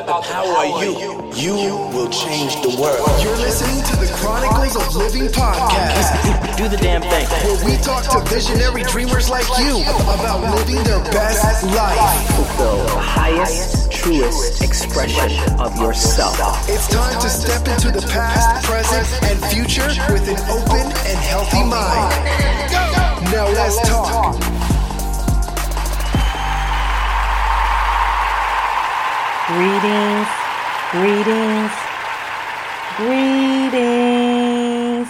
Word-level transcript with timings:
about 0.00 0.24
the 0.24 0.28
power 0.32 0.64
of 0.64 0.82
you. 0.82 1.30
You 1.36 1.76
will 1.92 2.08
change 2.10 2.54
the 2.62 2.74
world. 2.80 3.08
You're 3.22 3.36
listening 3.36 3.82
to 3.84 3.96
the 3.96 4.10
Chronicles 4.16 4.76
of 4.76 4.96
Living 4.96 5.28
podcast, 5.28 6.56
Do 6.56 6.68
the 6.68 6.76
damn 6.76 7.02
thing. 7.02 7.26
where 7.44 7.64
we 7.64 7.76
talk 7.82 8.04
to 8.12 8.20
visionary 8.32 8.82
dreamers 8.84 9.28
like 9.28 9.46
you 9.58 9.82
about 10.08 10.40
living 10.56 10.82
their 10.84 11.02
best 11.12 11.64
life. 11.64 12.26
Fulfill 12.36 12.84
the 12.84 12.98
highest, 12.98 13.92
truest 13.92 14.62
expression 14.62 15.30
of 15.60 15.76
yourself. 15.78 16.36
It's 16.68 16.88
time 16.88 17.20
to 17.20 17.28
step 17.28 17.66
into 17.68 17.90
the 17.90 18.06
past, 18.08 18.64
present, 18.64 19.06
and 19.30 19.38
future 19.52 19.88
with 20.12 20.28
an 20.28 20.40
open 20.50 20.86
and 21.08 21.18
healthy 21.28 21.64
mind. 21.64 22.10
Now 23.32 23.48
let's 23.48 23.76
talk. 23.88 24.59
Greetings, 29.50 30.30
greetings, 30.92 31.72
greetings, 32.98 35.08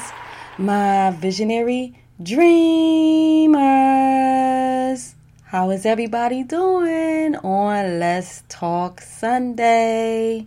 my 0.56 1.10
visionary 1.10 1.92
dreamers. 2.22 3.60
How 5.44 5.68
is 5.68 5.84
everybody 5.84 6.42
doing 6.42 7.36
on 7.36 7.98
Let's 7.98 8.42
Talk 8.48 9.02
Sunday? 9.02 10.46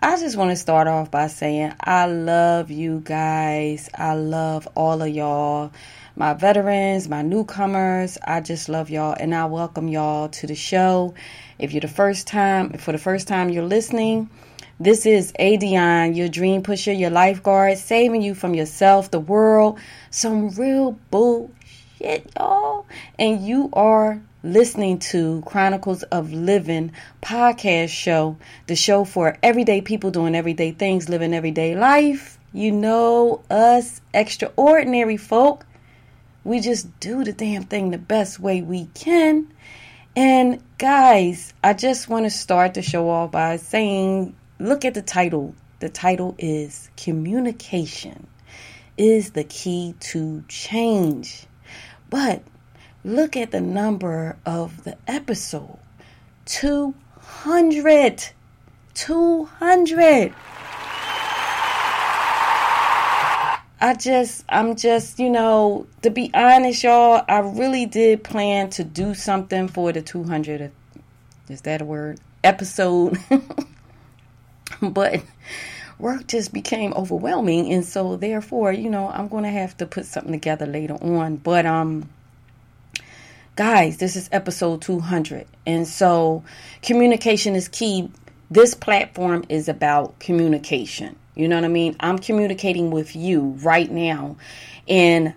I 0.00 0.18
just 0.18 0.36
want 0.36 0.52
to 0.52 0.56
start 0.56 0.88
off 0.88 1.10
by 1.10 1.26
saying 1.26 1.74
I 1.80 2.06
love 2.06 2.70
you 2.70 3.00
guys. 3.00 3.90
I 3.94 4.14
love 4.14 4.66
all 4.74 5.02
of 5.02 5.08
y'all, 5.08 5.72
my 6.16 6.32
veterans, 6.32 7.08
my 7.08 7.22
newcomers. 7.22 8.18
I 8.24 8.40
just 8.40 8.68
love 8.68 8.88
y'all 8.88 9.16
and 9.18 9.34
I 9.34 9.46
welcome 9.46 9.88
y'all 9.88 10.28
to 10.28 10.46
the 10.46 10.54
show. 10.54 11.14
If 11.58 11.72
you're 11.72 11.80
the 11.80 11.88
first 11.88 12.26
time, 12.26 12.70
for 12.74 12.92
the 12.92 12.98
first 12.98 13.26
time 13.26 13.50
you're 13.50 13.64
listening, 13.64 14.30
this 14.78 15.06
is 15.06 15.32
ADionne, 15.40 16.16
your 16.16 16.28
dream 16.28 16.62
pusher, 16.62 16.92
your 16.92 17.10
lifeguard, 17.10 17.78
saving 17.78 18.22
you 18.22 18.34
from 18.34 18.54
yourself, 18.54 19.10
the 19.10 19.20
world, 19.20 19.78
some 20.10 20.50
real 20.50 20.98
bullshit, 21.10 22.30
y'all. 22.36 22.86
And 23.18 23.44
you 23.44 23.70
are 23.72 24.20
listening 24.44 24.98
to 24.98 25.42
Chronicles 25.46 26.02
of 26.04 26.32
Living 26.32 26.92
podcast 27.22 27.88
show, 27.88 28.36
the 28.66 28.76
show 28.76 29.04
for 29.04 29.36
everyday 29.42 29.80
people 29.80 30.10
doing 30.10 30.34
everyday 30.34 30.72
things, 30.72 31.08
living 31.08 31.34
everyday 31.34 31.74
life. 31.74 32.38
You 32.52 32.70
know 32.70 33.42
us 33.50 34.00
extraordinary 34.12 35.16
folk. 35.16 35.66
We 36.44 36.60
just 36.60 37.00
do 37.00 37.24
the 37.24 37.32
damn 37.32 37.64
thing 37.64 37.90
the 37.90 37.98
best 37.98 38.38
way 38.38 38.60
we 38.60 38.86
can. 38.94 39.50
And 40.14 40.62
guys, 40.78 41.54
I 41.64 41.72
just 41.72 42.08
want 42.08 42.26
to 42.26 42.30
start 42.30 42.74
the 42.74 42.82
show 42.82 43.08
off 43.08 43.32
by 43.32 43.56
saying 43.56 44.36
look 44.58 44.84
at 44.84 44.94
the 44.94 45.02
title. 45.02 45.54
The 45.80 45.88
title 45.88 46.34
is 46.38 46.90
Communication 46.96 48.26
is 48.96 49.30
the 49.30 49.44
key 49.44 49.94
to 49.98 50.44
change. 50.48 51.46
But 52.10 52.42
look 53.04 53.36
at 53.36 53.50
the 53.50 53.60
number 53.60 54.36
of 54.46 54.84
the 54.84 54.96
episode 55.08 55.78
200. 56.44 58.28
200. 58.94 60.34
I 63.84 63.92
just, 63.92 64.46
I'm 64.48 64.76
just, 64.76 65.18
you 65.18 65.28
know, 65.28 65.86
to 66.00 66.08
be 66.08 66.30
honest, 66.32 66.84
y'all, 66.84 67.22
I 67.28 67.40
really 67.40 67.84
did 67.84 68.24
plan 68.24 68.70
to 68.70 68.82
do 68.82 69.12
something 69.12 69.68
for 69.68 69.92
the 69.92 70.00
200. 70.00 70.72
Is 71.50 71.60
that 71.60 71.82
a 71.82 71.84
word? 71.84 72.18
Episode. 72.42 73.18
but 74.80 75.22
work 75.98 76.26
just 76.28 76.54
became 76.54 76.94
overwhelming. 76.94 77.70
And 77.74 77.84
so, 77.84 78.16
therefore, 78.16 78.72
you 78.72 78.88
know, 78.88 79.10
I'm 79.10 79.28
going 79.28 79.44
to 79.44 79.50
have 79.50 79.76
to 79.76 79.84
put 79.84 80.06
something 80.06 80.32
together 80.32 80.64
later 80.64 80.94
on. 80.94 81.36
But, 81.36 81.66
um, 81.66 82.08
guys, 83.54 83.98
this 83.98 84.16
is 84.16 84.30
episode 84.32 84.80
200. 84.80 85.46
And 85.66 85.86
so, 85.86 86.42
communication 86.80 87.54
is 87.54 87.68
key. 87.68 88.10
This 88.50 88.72
platform 88.72 89.44
is 89.50 89.68
about 89.68 90.18
communication. 90.20 91.16
You 91.34 91.48
know 91.48 91.56
what 91.56 91.64
I 91.64 91.68
mean? 91.68 91.96
I'm 92.00 92.18
communicating 92.18 92.90
with 92.90 93.16
you 93.16 93.56
right 93.62 93.90
now 93.90 94.36
and 94.88 95.34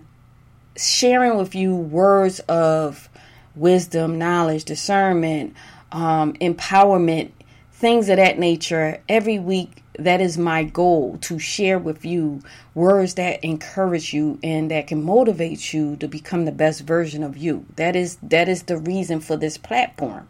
sharing 0.76 1.36
with 1.36 1.54
you 1.54 1.74
words 1.74 2.40
of 2.40 3.08
wisdom, 3.56 4.18
knowledge, 4.18 4.64
discernment, 4.64 5.54
um, 5.90 6.34
empowerment, 6.34 7.32
things 7.72 8.08
of 8.08 8.16
that 8.16 8.38
nature 8.38 9.02
every 9.08 9.38
week. 9.38 9.82
That 9.98 10.20
is 10.20 10.38
my 10.38 10.62
goal 10.62 11.18
to 11.22 11.40
share 11.40 11.76
with 11.76 12.04
you 12.04 12.40
words 12.72 13.14
that 13.14 13.42
encourage 13.42 14.14
you 14.14 14.38
and 14.44 14.70
that 14.70 14.86
can 14.86 15.02
motivate 15.02 15.72
you 15.72 15.96
to 15.96 16.06
become 16.06 16.44
the 16.44 16.52
best 16.52 16.82
version 16.82 17.24
of 17.24 17.36
you. 17.36 17.66
That 17.74 17.96
is 17.96 18.16
that 18.22 18.48
is 18.48 18.62
the 18.62 18.78
reason 18.78 19.18
for 19.18 19.36
this 19.36 19.58
platform. 19.58 20.28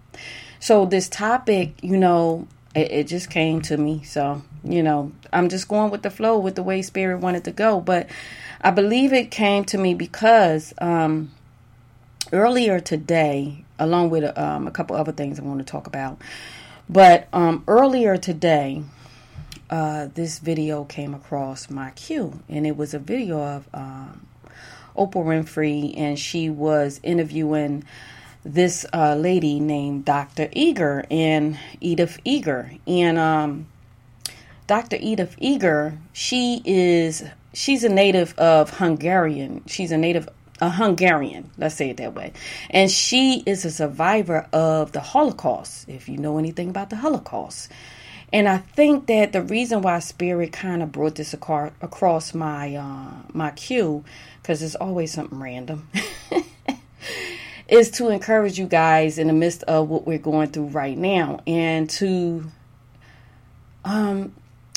So 0.58 0.86
this 0.86 1.10
topic, 1.10 1.74
you 1.82 1.98
know, 1.98 2.48
it, 2.74 2.90
it 2.90 3.06
just 3.06 3.30
came 3.30 3.60
to 3.62 3.76
me. 3.76 4.02
So 4.04 4.42
you 4.64 4.82
know, 4.82 5.12
I'm 5.32 5.48
just 5.48 5.68
going 5.68 5.90
with 5.90 6.02
the 6.02 6.10
flow 6.10 6.38
with 6.38 6.54
the 6.54 6.62
way 6.62 6.82
Spirit 6.82 7.20
wanted 7.20 7.44
to 7.44 7.52
go. 7.52 7.80
But 7.80 8.08
I 8.60 8.70
believe 8.70 9.12
it 9.12 9.30
came 9.30 9.64
to 9.66 9.78
me 9.78 9.94
because 9.94 10.74
um, 10.78 11.30
earlier 12.32 12.80
today, 12.80 13.64
along 13.78 14.10
with 14.10 14.36
um, 14.38 14.66
a 14.66 14.70
couple 14.70 14.96
other 14.96 15.12
things 15.12 15.38
I 15.38 15.42
want 15.42 15.60
to 15.60 15.64
talk 15.64 15.86
about, 15.86 16.20
but 16.88 17.28
um, 17.32 17.64
earlier 17.68 18.16
today, 18.16 18.82
uh, 19.70 20.08
this 20.14 20.38
video 20.38 20.84
came 20.84 21.14
across 21.14 21.68
my 21.70 21.90
queue, 21.90 22.40
and 22.48 22.66
it 22.66 22.76
was 22.76 22.94
a 22.94 22.98
video 22.98 23.40
of 23.40 23.68
um, 23.74 24.26
Oprah 24.96 25.24
Winfrey, 25.24 25.96
and 25.96 26.18
she 26.18 26.50
was 26.50 27.00
interviewing 27.02 27.84
this 28.44 28.86
uh, 28.92 29.14
lady 29.14 29.60
named 29.60 30.04
Dr. 30.04 30.48
Eger 30.52 31.04
and 31.10 31.58
Edith 31.80 32.18
Eger, 32.24 32.72
and 32.86 33.18
um, 33.18 33.66
Dr. 34.66 34.96
Edith 35.00 35.34
Eger, 35.38 35.98
she 36.12 36.62
is 36.64 37.24
she's 37.52 37.84
a 37.84 37.88
native 37.88 38.38
of 38.38 38.78
Hungarian. 38.78 39.64
She's 39.66 39.92
a 39.92 39.98
native 39.98 40.28
a 40.60 40.70
Hungarian, 40.70 41.50
let's 41.56 41.76
say 41.76 41.90
it 41.90 41.98
that 41.98 42.14
way. 42.14 42.32
And 42.70 42.90
she 42.90 43.42
is 43.46 43.64
a 43.64 43.70
survivor 43.70 44.48
of 44.52 44.92
the 44.92 45.00
Holocaust, 45.00 45.88
if 45.88 46.08
you 46.08 46.18
know 46.18 46.38
anything 46.38 46.70
about 46.70 46.90
the 46.90 46.96
Holocaust. 46.96 47.70
And 48.32 48.48
I 48.48 48.58
think 48.58 49.06
that 49.06 49.32
the 49.32 49.40
reason 49.40 49.82
why 49.82 50.00
Spirit 50.00 50.52
kind 50.52 50.82
of 50.82 50.92
brought 50.92 51.14
this 51.14 51.32
across 51.32 52.34
my 52.34 52.74
uh, 52.76 53.10
my 53.32 53.52
queue, 53.52 54.04
because 54.42 54.62
it's 54.62 54.74
always 54.74 55.12
something 55.12 55.38
random, 55.38 55.88
is 57.68 57.90
to 57.92 58.08
encourage 58.08 58.58
you 58.58 58.66
guys 58.66 59.18
in 59.18 59.26
the 59.26 59.32
midst 59.32 59.62
of 59.64 59.88
what 59.88 60.06
we're 60.06 60.18
going 60.18 60.48
through 60.48 60.68
right 60.68 60.96
now, 60.96 61.40
and 61.46 61.88
to 61.90 62.44
um, 63.84 64.32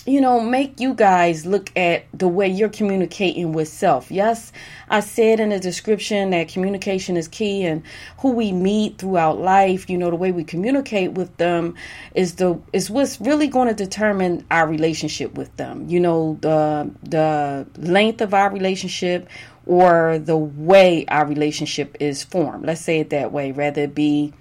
you 0.05 0.19
know, 0.19 0.39
make 0.39 0.79
you 0.79 0.95
guys 0.95 1.45
look 1.45 1.71
at 1.77 2.05
the 2.11 2.27
way 2.27 2.47
you're 2.47 2.69
communicating 2.69 3.53
with 3.53 3.67
self. 3.67 4.09
Yes, 4.09 4.51
I 4.89 4.99
said 4.99 5.39
in 5.39 5.49
the 5.49 5.59
description 5.59 6.31
that 6.31 6.47
communication 6.47 7.17
is 7.17 7.27
key 7.27 7.63
and 7.65 7.83
who 8.17 8.31
we 8.31 8.51
meet 8.51 8.97
throughout 8.97 9.39
life, 9.39 9.89
you 9.91 9.99
know, 9.99 10.09
the 10.09 10.15
way 10.15 10.31
we 10.31 10.43
communicate 10.43 11.11
with 11.11 11.35
them 11.37 11.75
is 12.15 12.35
the 12.35 12.59
is 12.73 12.89
what's 12.89 13.21
really 13.21 13.47
going 13.47 13.67
to 13.67 13.75
determine 13.75 14.43
our 14.49 14.67
relationship 14.67 15.35
with 15.35 15.55
them. 15.57 15.87
You 15.87 15.99
know, 15.99 16.37
the 16.41 16.89
the 17.03 17.67
length 17.77 18.21
of 18.21 18.33
our 18.33 18.51
relationship 18.51 19.29
or 19.65 20.19
the 20.19 20.37
way 20.37 21.05
our 21.07 21.25
relationship 21.25 21.95
is 21.99 22.23
formed. 22.23 22.65
Let's 22.65 22.81
say 22.81 22.99
it 22.99 23.09
that 23.11 23.31
way, 23.31 23.51
rather 23.51 23.83
it 23.83 23.95
be 23.95 24.33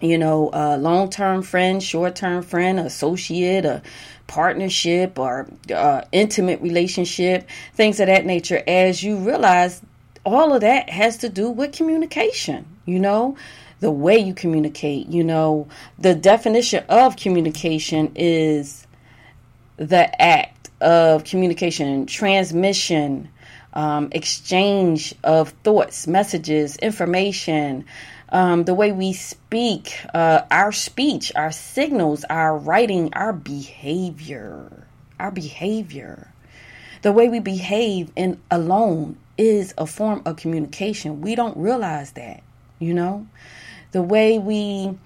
you 0.00 0.16
know, 0.16 0.50
a 0.52 0.76
long 0.78 1.10
term 1.10 1.42
friend, 1.42 1.82
short 1.82 2.14
term 2.14 2.42
friend, 2.42 2.78
associate, 2.78 3.64
a 3.64 3.82
partnership, 4.26 5.18
or 5.18 5.48
uh, 5.74 6.02
intimate 6.12 6.60
relationship, 6.60 7.48
things 7.74 7.98
of 7.98 8.06
that 8.06 8.24
nature, 8.24 8.62
as 8.66 9.02
you 9.02 9.16
realize 9.16 9.82
all 10.24 10.54
of 10.54 10.60
that 10.60 10.90
has 10.90 11.16
to 11.18 11.28
do 11.28 11.50
with 11.50 11.72
communication, 11.72 12.64
you 12.84 12.98
know, 12.98 13.36
the 13.80 13.90
way 13.90 14.18
you 14.18 14.34
communicate, 14.34 15.08
you 15.08 15.24
know, 15.24 15.66
the 15.98 16.14
definition 16.14 16.84
of 16.88 17.16
communication 17.16 18.12
is 18.14 18.86
the 19.76 20.22
act 20.22 20.70
of 20.80 21.24
communication, 21.24 22.06
transmission, 22.06 23.28
um, 23.78 24.08
exchange 24.10 25.14
of 25.22 25.50
thoughts, 25.62 26.08
messages, 26.08 26.76
information 26.78 27.84
um, 28.30 28.64
the 28.64 28.74
way 28.74 28.92
we 28.92 29.12
speak, 29.12 29.96
uh, 30.12 30.42
our 30.50 30.72
speech, 30.72 31.32
our 31.34 31.52
signals, 31.52 32.24
our 32.24 32.58
writing, 32.58 33.14
our 33.14 33.32
behavior, 33.32 34.86
our 35.18 35.30
behavior, 35.30 36.30
the 37.02 37.12
way 37.12 37.28
we 37.28 37.38
behave 37.38 38.10
in 38.16 38.40
alone 38.50 39.16
is 39.38 39.72
a 39.78 39.86
form 39.86 40.22
of 40.26 40.36
communication. 40.36 41.20
We 41.20 41.36
don't 41.36 41.56
realize 41.56 42.12
that, 42.12 42.42
you 42.80 42.92
know, 42.92 43.26
the 43.92 44.02
way 44.02 44.38
we. 44.38 44.98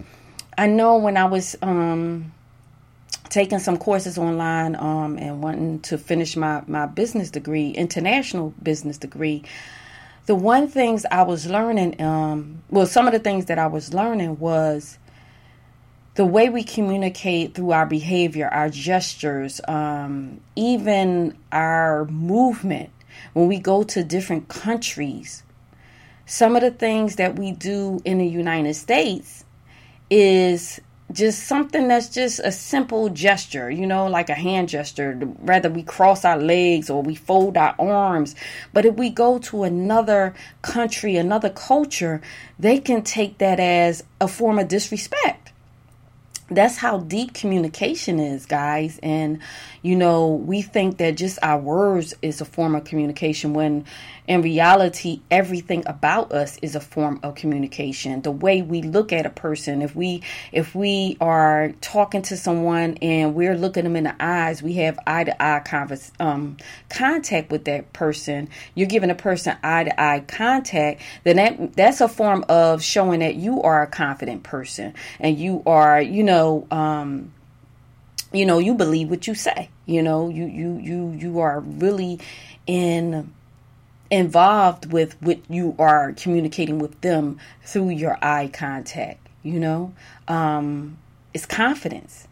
I 0.56 0.66
know 0.66 0.96
when 0.96 1.16
I 1.16 1.24
was 1.26 1.56
um, 1.62 2.32
taking 3.32 3.58
some 3.58 3.78
courses 3.78 4.18
online 4.18 4.76
um, 4.76 5.16
and 5.16 5.42
wanting 5.42 5.80
to 5.80 5.96
finish 5.96 6.36
my, 6.36 6.62
my 6.66 6.84
business 6.84 7.30
degree, 7.30 7.70
international 7.70 8.52
business 8.62 8.98
degree, 8.98 9.42
the 10.26 10.34
one 10.34 10.68
things 10.68 11.06
I 11.10 11.22
was 11.22 11.46
learning, 11.46 12.00
um, 12.02 12.62
well, 12.68 12.84
some 12.84 13.06
of 13.06 13.14
the 13.14 13.18
things 13.18 13.46
that 13.46 13.58
I 13.58 13.66
was 13.66 13.94
learning 13.94 14.38
was 14.38 14.98
the 16.14 16.26
way 16.26 16.50
we 16.50 16.62
communicate 16.62 17.54
through 17.54 17.72
our 17.72 17.86
behavior, 17.86 18.48
our 18.48 18.68
gestures, 18.68 19.62
um, 19.66 20.42
even 20.54 21.34
our 21.50 22.04
movement 22.04 22.90
when 23.32 23.48
we 23.48 23.58
go 23.58 23.82
to 23.82 24.04
different 24.04 24.48
countries. 24.48 25.42
Some 26.26 26.54
of 26.54 26.60
the 26.60 26.70
things 26.70 27.16
that 27.16 27.38
we 27.38 27.50
do 27.50 27.98
in 28.04 28.18
the 28.18 28.26
United 28.26 28.74
States 28.74 29.46
is 30.10 30.82
just 31.12 31.44
something 31.44 31.88
that's 31.88 32.08
just 32.08 32.40
a 32.40 32.52
simple 32.52 33.08
gesture, 33.08 33.70
you 33.70 33.86
know, 33.86 34.06
like 34.06 34.28
a 34.28 34.34
hand 34.34 34.68
gesture. 34.68 35.18
Rather, 35.40 35.70
we 35.70 35.82
cross 35.82 36.24
our 36.24 36.38
legs 36.38 36.90
or 36.90 37.02
we 37.02 37.14
fold 37.14 37.56
our 37.56 37.74
arms. 37.78 38.34
But 38.72 38.84
if 38.84 38.94
we 38.94 39.10
go 39.10 39.38
to 39.38 39.64
another 39.64 40.34
country, 40.62 41.16
another 41.16 41.50
culture, 41.50 42.20
they 42.58 42.78
can 42.78 43.02
take 43.02 43.38
that 43.38 43.60
as 43.60 44.04
a 44.20 44.28
form 44.28 44.58
of 44.58 44.68
disrespect 44.68 45.42
that's 46.54 46.76
how 46.76 46.98
deep 46.98 47.34
communication 47.34 48.18
is, 48.18 48.46
guys. 48.46 48.98
And, 49.02 49.40
you 49.82 49.96
know, 49.96 50.28
we 50.28 50.62
think 50.62 50.98
that 50.98 51.16
just 51.16 51.38
our 51.42 51.58
words 51.58 52.14
is 52.22 52.40
a 52.40 52.44
form 52.44 52.74
of 52.74 52.84
communication 52.84 53.54
when 53.54 53.84
in 54.28 54.42
reality, 54.42 55.20
everything 55.30 55.82
about 55.86 56.32
us 56.32 56.56
is 56.62 56.76
a 56.76 56.80
form 56.80 57.18
of 57.24 57.34
communication. 57.34 58.22
The 58.22 58.30
way 58.30 58.62
we 58.62 58.82
look 58.82 59.12
at 59.12 59.26
a 59.26 59.30
person, 59.30 59.82
if 59.82 59.96
we 59.96 60.22
if 60.52 60.74
we 60.76 61.16
are 61.20 61.72
talking 61.80 62.22
to 62.22 62.36
someone 62.36 62.98
and 63.02 63.34
we're 63.34 63.56
looking 63.56 63.82
them 63.82 63.96
in 63.96 64.04
the 64.04 64.14
eyes, 64.20 64.62
we 64.62 64.74
have 64.74 64.98
eye 65.06 65.24
to 65.24 65.42
eye 65.42 65.62
um, 66.20 66.56
contact 66.88 67.50
with 67.50 67.64
that 67.64 67.92
person. 67.92 68.48
You're 68.76 68.86
giving 68.86 69.10
a 69.10 69.16
person 69.16 69.56
eye 69.62 69.84
to 69.84 70.00
eye 70.00 70.20
contact. 70.20 71.02
Then 71.24 71.36
that 71.36 71.74
that's 71.74 72.00
a 72.00 72.08
form 72.08 72.44
of 72.48 72.82
showing 72.82 73.20
that 73.20 73.34
you 73.34 73.62
are 73.62 73.82
a 73.82 73.88
confident 73.88 74.44
person 74.44 74.94
and 75.18 75.36
you 75.36 75.62
are, 75.66 76.00
you 76.00 76.22
know. 76.22 76.66
Um, 76.70 77.32
you 78.34 78.46
know 78.46 78.58
you 78.58 78.72
believe 78.72 79.10
what 79.10 79.26
you 79.26 79.34
say 79.34 79.68
you 79.84 80.02
know 80.02 80.30
you 80.30 80.46
you 80.46 80.78
you 80.78 81.10
you 81.10 81.40
are 81.40 81.60
really 81.60 82.18
in 82.66 83.30
involved 84.12 84.92
with 84.92 85.20
what 85.20 85.40
you 85.48 85.74
are 85.78 86.12
communicating 86.12 86.78
with 86.78 87.00
them 87.00 87.38
through 87.64 87.90
your 87.90 88.16
eye 88.22 88.48
contact 88.52 89.22
you 89.42 89.58
know? 89.58 89.92
Um, 90.28 90.98
it's 91.34 91.46
confidence. 91.46 92.28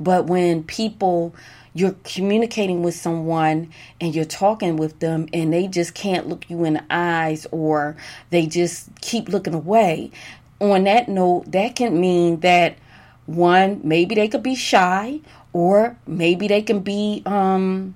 But 0.00 0.26
when 0.26 0.64
people 0.64 1.34
you're 1.74 1.96
communicating 2.02 2.82
with 2.82 2.94
someone 2.94 3.70
and 4.00 4.14
you're 4.14 4.24
talking 4.24 4.76
with 4.76 4.98
them 5.00 5.28
and 5.32 5.52
they 5.52 5.68
just 5.68 5.94
can't 5.94 6.26
look 6.26 6.48
you 6.48 6.64
in 6.64 6.74
the 6.74 6.84
eyes 6.90 7.46
or 7.52 7.96
they 8.30 8.46
just 8.46 8.88
keep 9.00 9.28
looking 9.28 9.54
away 9.54 10.10
on 10.60 10.84
that 10.84 11.08
note 11.08 11.44
that 11.52 11.76
can 11.76 12.00
mean 12.00 12.40
that 12.40 12.76
one 13.26 13.80
maybe 13.84 14.14
they 14.14 14.26
could 14.26 14.42
be 14.42 14.56
shy 14.56 15.20
or 15.52 15.96
maybe 16.06 16.48
they 16.48 16.62
can 16.62 16.80
be 16.80 17.22
um 17.26 17.94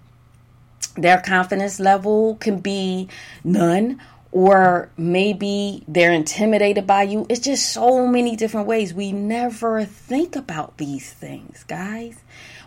their 0.97 1.21
confidence 1.21 1.81
level 1.81 2.37
can 2.37 2.59
be 2.59 3.09
none 3.45 4.01
or 4.33 4.89
maybe 4.97 5.85
they're 5.87 6.13
intimidated 6.13 6.87
by 6.87 7.03
you. 7.03 7.27
It's 7.29 7.41
just 7.41 7.71
so 7.71 8.07
many 8.07 8.35
different 8.35 8.67
ways. 8.67 8.95
We 8.95 9.13
never 9.13 9.85
think 9.85 10.35
about 10.37 10.79
these 10.79 11.13
things, 11.13 11.65
guys. 11.65 12.19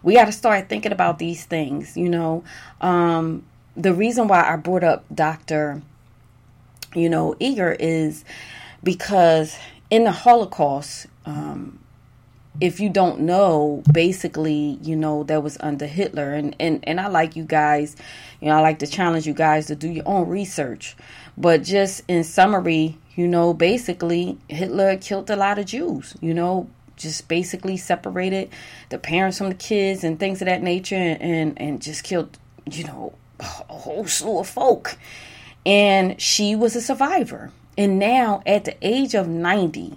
We 0.03 0.13
got 0.13 0.25
to 0.25 0.31
start 0.31 0.69
thinking 0.69 0.91
about 0.91 1.17
these 1.17 1.43
things, 1.45 1.97
you 1.97 2.07
know. 2.07 2.43
Um, 2.81 3.43
the 3.75 3.93
reason 3.93 4.27
why 4.27 4.47
I 4.47 4.55
brought 4.57 4.83
up 4.83 5.05
Dr. 5.13 5.81
You 6.93 7.09
know, 7.09 7.35
Eger 7.39 7.75
is 7.79 8.23
because 8.83 9.57
in 9.89 10.03
the 10.03 10.11
Holocaust, 10.11 11.07
um, 11.25 11.79
if 12.61 12.79
you 12.79 12.89
don't 12.89 13.21
know, 13.21 13.83
basically, 13.91 14.79
you 14.81 14.95
know, 14.95 15.23
that 15.23 15.43
was 15.43 15.57
under 15.59 15.85
Hitler. 15.85 16.33
And, 16.33 16.55
and, 16.59 16.79
and 16.83 16.99
I 16.99 17.07
like 17.07 17.35
you 17.35 17.43
guys, 17.43 17.95
you 18.41 18.47
know, 18.47 18.55
I 18.55 18.61
like 18.61 18.79
to 18.79 18.87
challenge 18.87 19.27
you 19.27 19.33
guys 19.33 19.67
to 19.67 19.75
do 19.75 19.89
your 19.89 20.07
own 20.07 20.27
research. 20.29 20.95
But 21.37 21.63
just 21.63 22.03
in 22.07 22.23
summary, 22.23 22.97
you 23.15 23.27
know, 23.27 23.53
basically, 23.53 24.37
Hitler 24.47 24.97
killed 24.97 25.29
a 25.29 25.35
lot 25.35 25.59
of 25.59 25.65
Jews, 25.65 26.15
you 26.21 26.33
know, 26.33 26.69
just 26.95 27.27
basically 27.27 27.77
separated 27.77 28.49
the 28.89 28.97
parents 28.97 29.37
from 29.37 29.49
the 29.49 29.55
kids 29.55 30.03
and 30.03 30.19
things 30.19 30.41
of 30.41 30.45
that 30.45 30.61
nature 30.61 30.95
and, 30.95 31.21
and, 31.21 31.61
and 31.61 31.81
just 31.81 32.03
killed, 32.03 32.37
you 32.69 32.85
know, 32.85 33.13
a 33.39 33.43
whole 33.43 34.05
slew 34.07 34.39
of 34.39 34.47
folk. 34.47 34.97
And 35.65 36.19
she 36.21 36.55
was 36.55 36.75
a 36.75 36.81
survivor. 36.81 37.51
And 37.77 37.99
now, 37.99 38.41
at 38.45 38.63
the 38.63 38.77
age 38.81 39.13
of 39.15 39.27
90, 39.27 39.95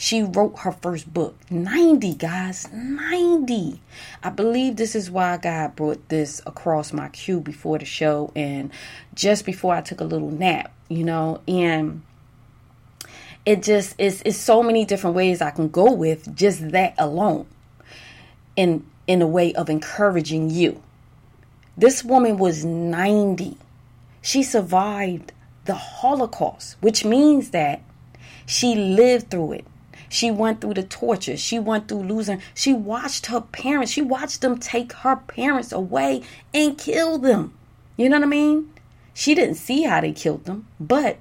she 0.00 0.22
wrote 0.22 0.60
her 0.60 0.70
first 0.70 1.12
book. 1.12 1.36
90, 1.50 2.14
guys. 2.14 2.68
90. 2.72 3.80
I 4.22 4.30
believe 4.30 4.76
this 4.76 4.94
is 4.94 5.10
why 5.10 5.36
God 5.38 5.74
brought 5.74 6.08
this 6.08 6.40
across 6.46 6.92
my 6.92 7.08
queue 7.08 7.40
before 7.40 7.78
the 7.78 7.84
show 7.84 8.32
and 8.36 8.70
just 9.14 9.44
before 9.44 9.74
I 9.74 9.80
took 9.80 10.00
a 10.00 10.04
little 10.04 10.30
nap, 10.30 10.72
you 10.88 11.02
know, 11.02 11.40
and 11.48 12.02
it 13.44 13.64
just 13.64 13.98
is 13.98 14.22
it's 14.24 14.38
so 14.38 14.62
many 14.62 14.84
different 14.84 15.16
ways 15.16 15.42
I 15.42 15.50
can 15.50 15.68
go 15.68 15.92
with 15.92 16.34
just 16.36 16.70
that 16.70 16.94
alone 16.96 17.46
in 18.54 18.86
in 19.08 19.20
a 19.20 19.26
way 19.26 19.52
of 19.54 19.68
encouraging 19.68 20.48
you. 20.48 20.80
This 21.76 22.04
woman 22.04 22.38
was 22.38 22.64
90. 22.64 23.56
She 24.22 24.44
survived 24.44 25.32
the 25.64 25.74
Holocaust, 25.74 26.76
which 26.80 27.04
means 27.04 27.50
that 27.50 27.82
she 28.46 28.76
lived 28.76 29.30
through 29.30 29.52
it. 29.52 29.64
She 30.08 30.30
went 30.30 30.60
through 30.60 30.74
the 30.74 30.82
torture. 30.82 31.36
She 31.36 31.58
went 31.58 31.88
through 31.88 32.02
losing. 32.04 32.42
She 32.54 32.72
watched 32.72 33.26
her 33.26 33.40
parents. 33.40 33.92
She 33.92 34.02
watched 34.02 34.40
them 34.40 34.58
take 34.58 34.92
her 34.92 35.16
parents 35.16 35.72
away 35.72 36.22
and 36.54 36.78
kill 36.78 37.18
them. 37.18 37.54
You 37.96 38.08
know 38.08 38.16
what 38.16 38.24
I 38.24 38.28
mean? 38.28 38.72
She 39.12 39.34
didn't 39.34 39.56
see 39.56 39.82
how 39.82 40.00
they 40.00 40.12
killed 40.12 40.44
them, 40.44 40.66
but 40.78 41.18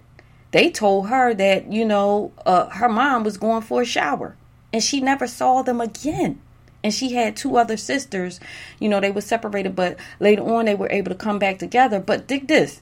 they 0.51 0.69
told 0.69 1.09
her 1.09 1.33
that, 1.33 1.71
you 1.71 1.83
know, 1.83 2.31
uh, 2.45 2.69
her 2.69 2.87
mom 2.87 3.23
was 3.23 3.37
going 3.37 3.63
for 3.63 3.81
a 3.81 3.85
shower 3.85 4.35
and 4.71 4.83
she 4.83 5.01
never 5.01 5.27
saw 5.27 5.61
them 5.61 5.81
again. 5.81 6.39
And 6.83 6.93
she 6.93 7.13
had 7.13 7.35
two 7.35 7.57
other 7.57 7.75
sisters. 7.75 8.39
You 8.79 8.87
know, 8.87 8.99
they 8.99 9.11
were 9.11 9.21
separated, 9.21 9.75
but 9.75 9.97
later 10.19 10.43
on 10.43 10.65
they 10.65 10.75
were 10.75 10.89
able 10.91 11.09
to 11.09 11.15
come 11.15 11.39
back 11.39 11.57
together. 11.57 11.99
But 11.99 12.27
dig 12.27 12.47
this 12.47 12.81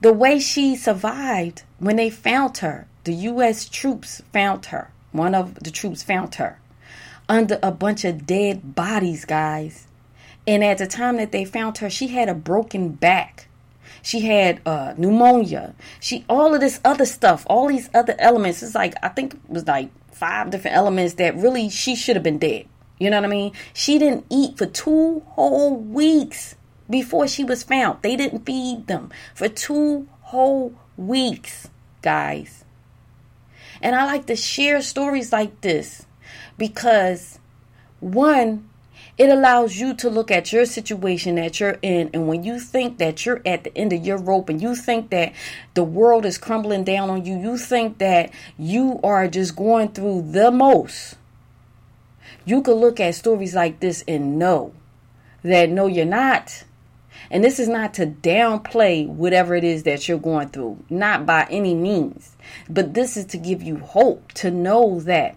the 0.00 0.12
way 0.12 0.38
she 0.38 0.76
survived 0.76 1.62
when 1.78 1.96
they 1.96 2.10
found 2.10 2.58
her 2.58 2.86
the 3.04 3.14
U.S. 3.14 3.68
troops 3.68 4.22
found 4.32 4.66
her. 4.66 4.90
One 5.12 5.34
of 5.34 5.54
the 5.56 5.70
troops 5.70 6.02
found 6.02 6.34
her 6.36 6.58
under 7.28 7.58
a 7.62 7.70
bunch 7.70 8.04
of 8.04 8.26
dead 8.26 8.74
bodies, 8.74 9.24
guys. 9.24 9.86
And 10.46 10.62
at 10.62 10.78
the 10.78 10.86
time 10.86 11.16
that 11.16 11.32
they 11.32 11.44
found 11.44 11.78
her, 11.78 11.88
she 11.88 12.08
had 12.08 12.28
a 12.28 12.34
broken 12.34 12.90
back. 12.90 13.48
She 14.02 14.20
had 14.20 14.60
uh, 14.66 14.94
pneumonia. 14.98 15.74
She 16.00 16.24
all 16.28 16.54
of 16.54 16.60
this 16.60 16.80
other 16.84 17.06
stuff, 17.06 17.46
all 17.48 17.68
these 17.68 17.88
other 17.94 18.14
elements. 18.18 18.62
It's 18.62 18.74
like 18.74 18.94
I 19.02 19.08
think 19.08 19.34
it 19.34 19.40
was 19.48 19.66
like 19.66 19.90
five 20.12 20.50
different 20.50 20.76
elements 20.76 21.14
that 21.14 21.36
really 21.36 21.70
she 21.70 21.96
should 21.96 22.16
have 22.16 22.22
been 22.22 22.38
dead. 22.38 22.66
You 22.98 23.10
know 23.10 23.16
what 23.16 23.24
I 23.24 23.28
mean? 23.28 23.52
She 23.72 23.98
didn't 23.98 24.26
eat 24.30 24.58
for 24.58 24.66
two 24.66 25.20
whole 25.28 25.76
weeks 25.76 26.54
before 26.88 27.26
she 27.26 27.44
was 27.44 27.62
found. 27.62 28.02
They 28.02 28.14
didn't 28.16 28.44
feed 28.44 28.86
them 28.86 29.10
for 29.34 29.48
two 29.48 30.06
whole 30.20 30.74
weeks, 30.96 31.68
guys. 32.02 32.63
And 33.80 33.94
I 33.94 34.04
like 34.04 34.26
to 34.26 34.36
share 34.36 34.80
stories 34.82 35.32
like 35.32 35.60
this 35.60 36.06
because, 36.56 37.38
one, 38.00 38.68
it 39.16 39.28
allows 39.28 39.76
you 39.76 39.94
to 39.94 40.10
look 40.10 40.30
at 40.30 40.52
your 40.52 40.64
situation 40.64 41.36
that 41.36 41.60
you're 41.60 41.78
in. 41.82 42.10
And 42.12 42.26
when 42.26 42.42
you 42.42 42.58
think 42.58 42.98
that 42.98 43.24
you're 43.24 43.42
at 43.46 43.64
the 43.64 43.76
end 43.76 43.92
of 43.92 44.04
your 44.04 44.18
rope 44.18 44.48
and 44.48 44.60
you 44.60 44.74
think 44.74 45.10
that 45.10 45.32
the 45.74 45.84
world 45.84 46.26
is 46.26 46.36
crumbling 46.36 46.82
down 46.84 47.10
on 47.10 47.24
you, 47.24 47.38
you 47.38 47.56
think 47.56 47.98
that 47.98 48.30
you 48.58 48.98
are 49.04 49.28
just 49.28 49.54
going 49.54 49.90
through 49.90 50.32
the 50.32 50.50
most. 50.50 51.16
You 52.44 52.62
could 52.62 52.76
look 52.76 52.98
at 52.98 53.14
stories 53.14 53.54
like 53.54 53.80
this 53.80 54.02
and 54.08 54.38
know 54.38 54.74
that 55.42 55.70
no, 55.70 55.86
you're 55.86 56.04
not. 56.04 56.64
And 57.34 57.42
this 57.42 57.58
is 57.58 57.66
not 57.66 57.94
to 57.94 58.06
downplay 58.06 59.08
whatever 59.08 59.56
it 59.56 59.64
is 59.64 59.82
that 59.82 60.06
you're 60.06 60.18
going 60.18 60.50
through, 60.50 60.84
not 60.88 61.26
by 61.26 61.48
any 61.50 61.74
means. 61.74 62.36
But 62.70 62.94
this 62.94 63.16
is 63.16 63.24
to 63.26 63.38
give 63.38 63.60
you 63.60 63.78
hope 63.78 64.30
to 64.34 64.52
know 64.52 65.00
that 65.00 65.36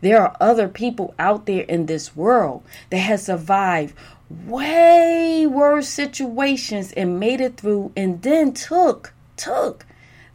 there 0.00 0.22
are 0.22 0.34
other 0.40 0.66
people 0.66 1.12
out 1.18 1.44
there 1.44 1.64
in 1.64 1.84
this 1.84 2.16
world 2.16 2.62
that 2.88 3.00
has 3.00 3.26
survived 3.26 3.94
way 4.30 5.46
worse 5.46 5.90
situations 5.90 6.90
and 6.92 7.20
made 7.20 7.42
it 7.42 7.58
through 7.58 7.92
and 7.94 8.22
then 8.22 8.54
took 8.54 9.12
took 9.36 9.84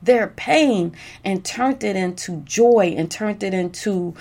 their 0.03 0.27
pain 0.27 0.95
and 1.23 1.43
turned 1.43 1.83
it 1.83 1.95
into 1.95 2.41
joy 2.41 2.93
and 2.95 3.09
turned 3.09 3.41
it 3.41 3.55
into 3.55 4.13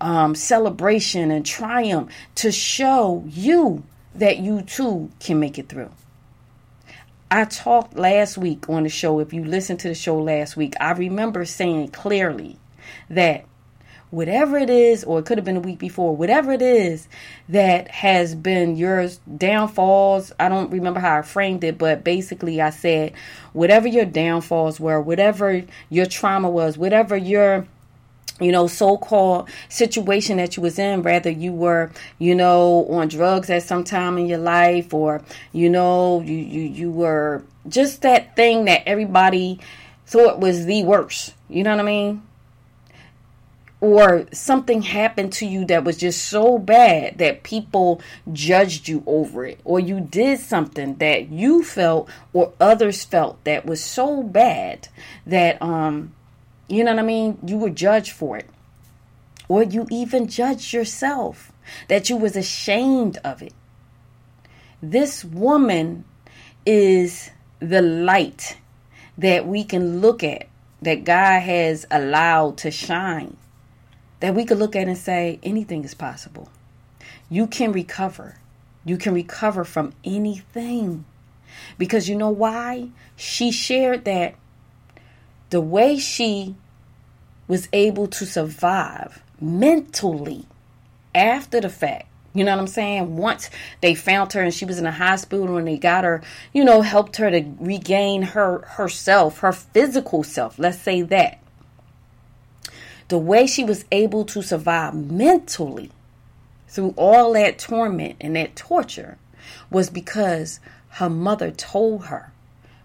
um, 0.00 0.36
celebration 0.36 1.32
and 1.32 1.44
triumph 1.44 2.12
to 2.36 2.52
show 2.52 3.24
you 3.26 3.82
that 4.14 4.38
you 4.38 4.62
too 4.62 5.10
can 5.18 5.40
make 5.40 5.58
it 5.58 5.68
through. 5.68 5.90
I 7.32 7.46
talked 7.46 7.96
last 7.96 8.36
week 8.36 8.68
on 8.68 8.82
the 8.82 8.90
show. 8.90 9.18
If 9.18 9.32
you 9.32 9.42
listened 9.42 9.80
to 9.80 9.88
the 9.88 9.94
show 9.94 10.18
last 10.18 10.54
week, 10.54 10.74
I 10.78 10.92
remember 10.92 11.46
saying 11.46 11.88
clearly 11.88 12.58
that 13.08 13.46
whatever 14.10 14.58
it 14.58 14.68
is, 14.68 15.02
or 15.02 15.18
it 15.18 15.24
could 15.24 15.38
have 15.38 15.44
been 15.46 15.56
a 15.56 15.60
week 15.60 15.78
before, 15.78 16.14
whatever 16.14 16.52
it 16.52 16.60
is 16.60 17.08
that 17.48 17.88
has 17.88 18.34
been 18.34 18.76
your 18.76 19.08
downfalls. 19.34 20.30
I 20.38 20.50
don't 20.50 20.70
remember 20.70 21.00
how 21.00 21.20
I 21.20 21.22
framed 21.22 21.64
it, 21.64 21.78
but 21.78 22.04
basically 22.04 22.60
I 22.60 22.68
said, 22.68 23.14
whatever 23.54 23.88
your 23.88 24.04
downfalls 24.04 24.78
were, 24.78 25.00
whatever 25.00 25.64
your 25.88 26.04
trauma 26.04 26.50
was, 26.50 26.76
whatever 26.76 27.16
your 27.16 27.66
you 28.42 28.52
know 28.52 28.66
so-called 28.66 29.48
situation 29.68 30.36
that 30.36 30.56
you 30.56 30.62
was 30.62 30.78
in 30.78 31.02
rather 31.02 31.30
you 31.30 31.52
were 31.52 31.90
you 32.18 32.34
know 32.34 32.86
on 32.90 33.08
drugs 33.08 33.48
at 33.50 33.62
some 33.62 33.84
time 33.84 34.18
in 34.18 34.26
your 34.26 34.38
life 34.38 34.92
or 34.92 35.22
you 35.52 35.70
know 35.70 36.20
you 36.20 36.34
you, 36.36 36.62
you 36.62 36.90
were 36.90 37.42
just 37.68 38.02
that 38.02 38.34
thing 38.36 38.64
that 38.64 38.82
everybody 38.86 39.60
thought 40.06 40.40
was 40.40 40.66
the 40.66 40.84
worst. 40.84 41.34
You 41.48 41.62
know 41.64 41.70
what 41.70 41.80
i 41.80 41.84
mean? 41.84 42.22
Or 43.80 44.26
something 44.32 44.82
happened 44.82 45.32
to 45.34 45.46
you 45.46 45.64
that 45.64 45.82
was 45.82 45.96
just 45.96 46.28
so 46.28 46.58
bad 46.58 47.18
that 47.18 47.42
people 47.42 48.00
judged 48.32 48.86
you 48.86 49.02
over 49.06 49.44
it, 49.44 49.60
or 49.64 49.80
you 49.80 49.98
did 50.00 50.38
something 50.38 50.96
that 50.96 51.30
you 51.30 51.64
felt 51.64 52.08
or 52.32 52.52
others 52.60 53.04
felt 53.04 53.42
that 53.42 53.66
was 53.66 53.82
so 53.82 54.22
bad 54.22 54.86
that, 55.26 55.60
um, 55.60 56.14
you 56.68 56.84
know 56.84 56.92
what 56.92 57.00
I 57.00 57.06
mean, 57.06 57.38
you 57.46 57.58
were 57.58 57.70
judged 57.70 58.12
for 58.12 58.36
it, 58.36 58.48
or 59.48 59.62
you 59.62 59.86
even 59.90 60.28
judged 60.28 60.72
yourself 60.72 61.52
that 61.88 62.08
you 62.08 62.16
was 62.16 62.36
ashamed 62.36 63.18
of 63.24 63.42
it. 63.42 63.54
This 64.82 65.24
woman 65.24 66.04
is 66.66 67.30
the 67.60 67.82
light 67.82 68.56
that 69.18 69.46
we 69.46 69.64
can 69.64 70.00
look 70.00 70.24
at 70.24 70.48
that 70.80 71.04
God 71.04 71.40
has 71.40 71.86
allowed 71.90 72.58
to 72.58 72.70
shine 72.70 73.36
that 74.22 74.36
we 74.36 74.44
could 74.44 74.58
look 74.58 74.76
at 74.76 74.86
and 74.86 74.96
say 74.96 75.40
anything 75.42 75.84
is 75.84 75.94
possible. 75.94 76.48
You 77.28 77.48
can 77.48 77.72
recover. 77.72 78.36
You 78.84 78.96
can 78.96 79.14
recover 79.14 79.64
from 79.64 79.94
anything. 80.04 81.04
Because 81.76 82.08
you 82.08 82.14
know 82.16 82.30
why? 82.30 82.90
She 83.16 83.50
shared 83.50 84.04
that 84.04 84.36
the 85.52 85.60
way 85.60 85.98
she 85.98 86.54
was 87.46 87.68
able 87.74 88.06
to 88.06 88.24
survive 88.24 89.22
mentally 89.38 90.46
after 91.14 91.60
the 91.60 91.68
fact. 91.68 92.08
You 92.32 92.44
know 92.44 92.52
what 92.52 92.60
I'm 92.60 92.66
saying? 92.66 93.18
Once 93.18 93.50
they 93.82 93.94
found 93.94 94.32
her 94.32 94.40
and 94.40 94.54
she 94.54 94.64
was 94.64 94.78
in 94.78 94.86
a 94.86 94.90
hospital 94.90 95.58
and 95.58 95.68
they 95.68 95.76
got 95.76 96.04
her, 96.04 96.22
you 96.54 96.64
know, 96.64 96.80
helped 96.80 97.16
her 97.16 97.30
to 97.30 97.44
regain 97.60 98.22
her 98.22 98.60
herself, 98.60 99.40
her 99.40 99.52
physical 99.52 100.22
self. 100.22 100.58
Let's 100.58 100.78
say 100.78 101.02
that 101.02 101.38
the 103.08 103.18
way 103.18 103.46
she 103.46 103.62
was 103.62 103.84
able 103.92 104.24
to 104.24 104.40
survive 104.40 104.94
mentally 104.94 105.90
through 106.66 106.94
all 106.96 107.34
that 107.34 107.58
torment 107.58 108.16
and 108.22 108.34
that 108.36 108.56
torture 108.56 109.18
was 109.68 109.90
because 109.90 110.60
her 110.92 111.10
mother 111.10 111.50
told 111.50 112.06
her 112.06 112.32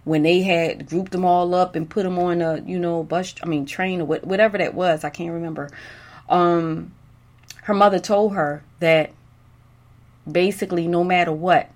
when 0.07 0.23
they 0.23 0.41
had 0.41 0.87
grouped 0.87 1.11
them 1.11 1.25
all 1.25 1.53
up 1.53 1.75
and 1.75 1.89
put 1.89 2.03
them 2.03 2.17
on 2.17 2.41
a 2.41 2.61
you 2.61 2.79
know 2.79 3.03
bus 3.03 3.35
i 3.43 3.45
mean 3.45 3.65
train 3.65 3.99
or 3.99 4.05
whatever 4.05 4.57
that 4.57 4.73
was 4.73 5.03
i 5.03 5.09
can't 5.09 5.33
remember. 5.33 5.69
Um 6.29 6.93
her 7.63 7.73
mother 7.73 7.99
told 7.99 8.33
her 8.33 8.63
that 8.79 9.11
basically 10.29 10.87
no 10.87 11.03
matter 11.03 11.33
what 11.33 11.69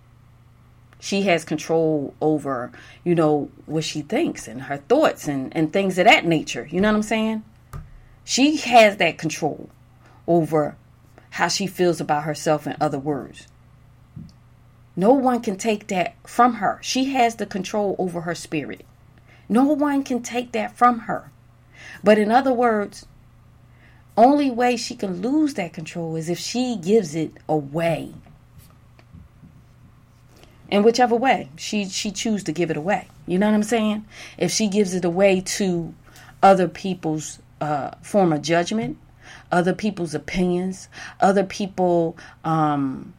she 1.00 1.23
has 1.23 1.43
control 1.43 2.13
over 2.21 2.71
you 3.03 3.15
know 3.15 3.50
what 3.65 3.83
she 3.83 4.01
thinks 4.01 4.47
and 4.47 4.63
her 4.63 4.77
thoughts 4.77 5.27
and 5.27 5.55
and 5.55 5.73
things 5.73 5.97
of 5.97 6.05
that 6.05 6.25
nature. 6.25 6.65
You 6.71 6.79
know 6.79 6.88
what 6.88 6.95
i'm 6.95 7.03
saying? 7.03 7.43
She 8.23 8.55
has 8.57 8.95
that 8.97 9.17
control 9.17 9.69
over 10.25 10.77
how 11.31 11.47
she 11.50 11.67
feels 11.67 12.00
about 12.00 12.23
herself, 12.23 12.65
in 12.67 12.77
other 12.79 13.00
words. 13.00 13.47
No 15.01 15.13
one 15.13 15.41
can 15.41 15.55
take 15.55 15.88
that 15.88 16.13
from 16.27 16.53
her. 16.62 16.77
She 16.84 17.05
has 17.05 17.38
the 17.38 17.48
control 17.48 17.96
over 17.98 18.22
her 18.22 18.36
spirit. 18.36 18.86
No 19.50 19.63
one 19.63 20.03
can 20.03 20.22
take 20.22 20.51
that 20.51 20.77
from 20.77 21.00
her. 21.00 21.31
But 22.03 22.20
in 22.20 22.31
other 22.31 22.53
words, 22.53 23.08
only 24.15 24.51
way 24.51 24.77
she 24.77 24.93
can 24.93 25.24
lose 25.24 25.55
that 25.55 25.74
control 25.74 26.15
is 26.15 26.29
if 26.29 26.38
she 26.38 26.75
gives 26.75 27.15
it 27.15 27.31
away. 27.50 28.13
In 30.70 30.84
whichever 30.84 31.15
way 31.15 31.50
she 31.55 31.89
she 31.89 32.12
choose 32.12 32.43
to 32.43 32.51
give 32.51 32.70
it 32.70 32.77
away. 32.77 33.08
You 33.25 33.39
know 33.39 33.48
what 33.48 33.55
I'm 33.55 33.63
saying? 33.63 34.05
If 34.38 34.51
she 34.51 34.67
gives 34.67 34.93
it 34.93 35.03
away 35.03 35.41
to 35.58 35.96
other 36.43 36.67
people's 36.67 37.39
uh, 37.60 37.96
form 38.03 38.31
of 38.31 38.43
judgment, 38.43 39.00
other 39.51 39.74
people's 39.74 40.13
opinions, 40.13 40.89
other 41.20 41.43
people 41.43 42.15
um, 42.43 43.15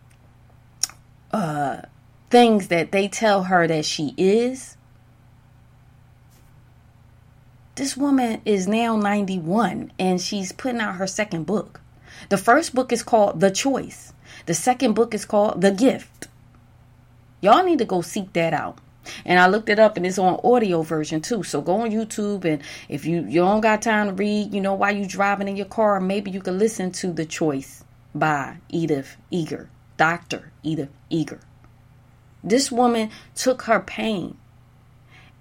uh, 1.32 1.82
things 2.30 2.68
that 2.68 2.92
they 2.92 3.08
tell 3.08 3.44
her 3.44 3.66
that 3.66 3.84
she 3.84 4.14
is. 4.16 4.76
This 7.74 7.96
woman 7.96 8.42
is 8.44 8.68
now 8.68 8.96
91 8.96 9.92
and 9.98 10.20
she's 10.20 10.52
putting 10.52 10.80
out 10.80 10.96
her 10.96 11.06
second 11.06 11.46
book. 11.46 11.80
The 12.28 12.36
first 12.36 12.74
book 12.74 12.92
is 12.92 13.02
called 13.02 13.40
The 13.40 13.50
Choice. 13.50 14.12
The 14.46 14.54
second 14.54 14.94
book 14.94 15.14
is 15.14 15.24
called 15.24 15.60
The 15.60 15.70
Gift. 15.70 16.28
Y'all 17.40 17.64
need 17.64 17.78
to 17.78 17.84
go 17.84 18.02
seek 18.02 18.32
that 18.34 18.52
out. 18.52 18.78
And 19.24 19.40
I 19.40 19.48
looked 19.48 19.68
it 19.68 19.78
up 19.78 19.96
and 19.96 20.06
it's 20.06 20.18
on 20.18 20.40
audio 20.44 20.82
version 20.82 21.20
too. 21.20 21.42
So 21.42 21.60
go 21.60 21.80
on 21.80 21.90
YouTube 21.90 22.44
and 22.44 22.62
if 22.88 23.04
you, 23.04 23.24
you 23.26 23.40
don't 23.40 23.60
got 23.60 23.82
time 23.82 24.08
to 24.08 24.12
read, 24.14 24.54
you 24.54 24.60
know, 24.60 24.74
while 24.74 24.94
you 24.94 25.06
driving 25.06 25.48
in 25.48 25.56
your 25.56 25.66
car, 25.66 26.00
maybe 26.00 26.30
you 26.30 26.40
can 26.40 26.58
listen 26.58 26.92
to 26.92 27.12
The 27.12 27.24
Choice 27.24 27.84
by 28.14 28.58
Edith 28.68 29.16
Eger, 29.30 29.68
Dr. 30.02 30.50
Edith 30.64 30.88
Eger. 31.10 31.38
This 32.42 32.72
woman 32.72 33.10
took 33.36 33.62
her 33.62 33.78
pain 33.78 34.36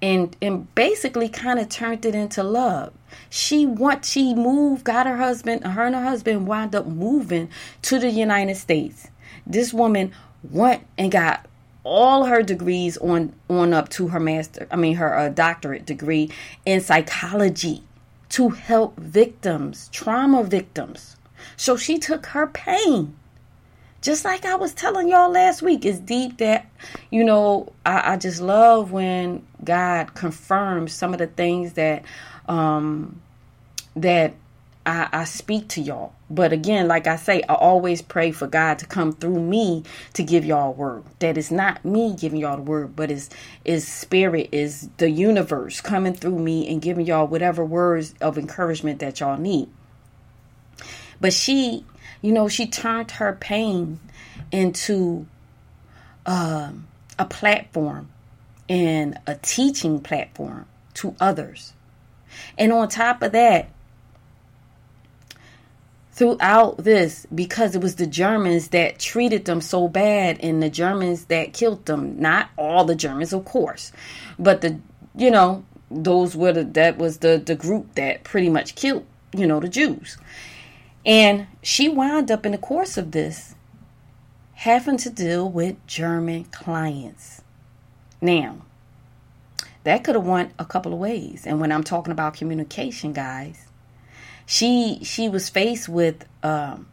and 0.03 0.37
and 0.39 0.75
basically 0.75 1.29
kind 1.29 1.57
of 1.57 1.67
turned 1.67 2.05
it 2.05 2.13
into 2.13 2.43
love. 2.43 2.93
She 3.31 3.65
want 3.65 4.05
she 4.05 4.35
moved, 4.35 4.83
got 4.83 5.07
her 5.07 5.17
husband, 5.17 5.65
her 5.65 5.85
and 5.87 5.95
her 5.95 6.03
husband 6.03 6.45
wound 6.45 6.75
up 6.75 6.85
moving 6.85 7.49
to 7.81 7.97
the 7.97 8.11
United 8.11 8.55
States. 8.55 9.07
This 9.47 9.73
woman 9.73 10.11
went 10.43 10.85
and 10.95 11.11
got 11.11 11.47
all 11.83 12.25
her 12.25 12.43
degrees 12.43 12.97
on 12.97 13.33
on 13.49 13.73
up 13.73 13.89
to 13.89 14.09
her 14.09 14.19
master 14.19 14.67
i 14.69 14.75
mean 14.75 14.93
her 14.93 15.17
uh, 15.17 15.29
doctorate 15.29 15.83
degree 15.83 16.29
in 16.63 16.79
psychology 16.79 17.81
to 18.29 18.49
help 18.49 18.95
victims 18.99 19.89
trauma 19.91 20.43
victims 20.43 21.17
so 21.57 21.75
she 21.75 21.97
took 21.97 22.27
her 22.27 22.45
pain 22.45 23.15
just 24.01 24.25
like 24.25 24.45
i 24.45 24.55
was 24.55 24.73
telling 24.73 25.07
y'all 25.07 25.31
last 25.31 25.61
week 25.61 25.85
it's 25.85 25.99
deep 25.99 26.37
that 26.37 26.65
you 27.09 27.23
know 27.23 27.71
i, 27.85 28.13
I 28.13 28.17
just 28.17 28.41
love 28.41 28.91
when 28.91 29.45
god 29.63 30.13
confirms 30.13 30.93
some 30.93 31.13
of 31.13 31.19
the 31.19 31.27
things 31.27 31.73
that 31.73 32.03
um 32.47 33.21
that 33.95 34.33
I, 34.85 35.09
I 35.11 35.23
speak 35.25 35.67
to 35.69 35.81
y'all. 35.81 36.13
But 36.29 36.53
again, 36.53 36.87
like 36.87 37.05
I 37.05 37.15
say, 37.15 37.43
I 37.47 37.53
always 37.53 38.01
pray 38.01 38.31
for 38.31 38.47
God 38.47 38.79
to 38.79 38.85
come 38.85 39.11
through 39.11 39.39
me 39.39 39.83
to 40.13 40.23
give 40.23 40.43
y'all 40.43 40.73
word. 40.73 41.03
That 41.19 41.37
is 41.37 41.51
not 41.51 41.83
me 41.85 42.15
giving 42.17 42.39
y'all 42.39 42.55
the 42.55 42.63
word, 42.63 42.95
but 42.95 43.11
is 43.11 43.29
is 43.63 43.87
spirit, 43.87 44.49
is 44.51 44.89
the 44.97 45.09
universe 45.09 45.81
coming 45.81 46.13
through 46.13 46.39
me 46.39 46.67
and 46.67 46.81
giving 46.81 47.05
y'all 47.05 47.27
whatever 47.27 47.63
words 47.63 48.15
of 48.21 48.37
encouragement 48.37 48.99
that 48.99 49.19
y'all 49.19 49.37
need. 49.37 49.69
But 51.19 51.33
she, 51.33 51.85
you 52.21 52.31
know, 52.31 52.47
she 52.47 52.67
turned 52.67 53.11
her 53.11 53.33
pain 53.33 53.99
into 54.51 55.25
uh, 56.25 56.71
a 57.17 57.25
platform 57.25 58.09
and 58.69 59.17
a 59.27 59.35
teaching 59.35 59.99
platform 59.99 60.65
to 60.95 61.15
others. 61.19 61.73
And 62.57 62.71
on 62.71 62.89
top 62.89 63.21
of 63.21 63.31
that, 63.33 63.69
throughout 66.13 66.77
this 66.77 67.25
because 67.33 67.73
it 67.73 67.81
was 67.81 67.95
the 67.95 68.05
Germans 68.05 68.67
that 68.67 68.99
treated 68.99 69.45
them 69.45 69.59
so 69.59 69.87
bad 69.87 70.39
and 70.41 70.61
the 70.61 70.69
Germans 70.69 71.25
that 71.25 71.53
killed 71.53 71.85
them. 71.85 72.19
Not 72.19 72.49
all 72.57 72.85
the 72.85 72.95
Germans, 72.95 73.33
of 73.33 73.45
course, 73.45 73.91
but 74.37 74.61
the 74.61 74.79
you 75.15 75.31
know 75.31 75.65
those 75.89 76.35
were 76.35 76.53
the 76.53 76.63
that 76.63 76.97
was 76.97 77.19
the 77.19 77.41
the 77.43 77.55
group 77.55 77.95
that 77.95 78.23
pretty 78.23 78.49
much 78.49 78.75
killed 78.75 79.05
you 79.33 79.47
know 79.47 79.59
the 79.59 79.69
Jews. 79.69 80.17
And 81.05 81.47
she 81.61 81.89
wound 81.89 82.29
up 82.29 82.45
in 82.45 82.51
the 82.51 82.57
course 82.57 82.97
of 82.97 83.11
this 83.11 83.55
having 84.53 84.97
to 84.97 85.09
deal 85.09 85.49
with 85.49 85.75
German 85.87 86.43
clients. 86.45 87.41
Now, 88.21 88.57
that 89.83 90.03
could 90.03 90.15
have 90.15 90.25
went 90.25 90.53
a 90.59 90.65
couple 90.65 90.93
of 90.93 90.99
ways. 90.99 91.47
And 91.47 91.59
when 91.59 91.71
I'm 91.71 91.83
talking 91.83 92.11
about 92.11 92.35
communication, 92.35 93.13
guys, 93.13 93.65
she 94.45 94.99
she 95.03 95.29
was 95.29 95.49
faced 95.49 95.89
with 95.89 96.25
um, 96.43 96.87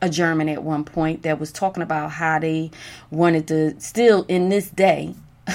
a 0.00 0.08
German 0.08 0.48
at 0.48 0.62
one 0.62 0.84
point 0.84 1.22
that 1.22 1.38
was 1.38 1.52
talking 1.52 1.82
about 1.82 2.12
how 2.12 2.38
they 2.38 2.70
wanted 3.10 3.48
to 3.48 3.78
still 3.80 4.24
in 4.28 4.48
this 4.48 4.70
day 4.70 5.14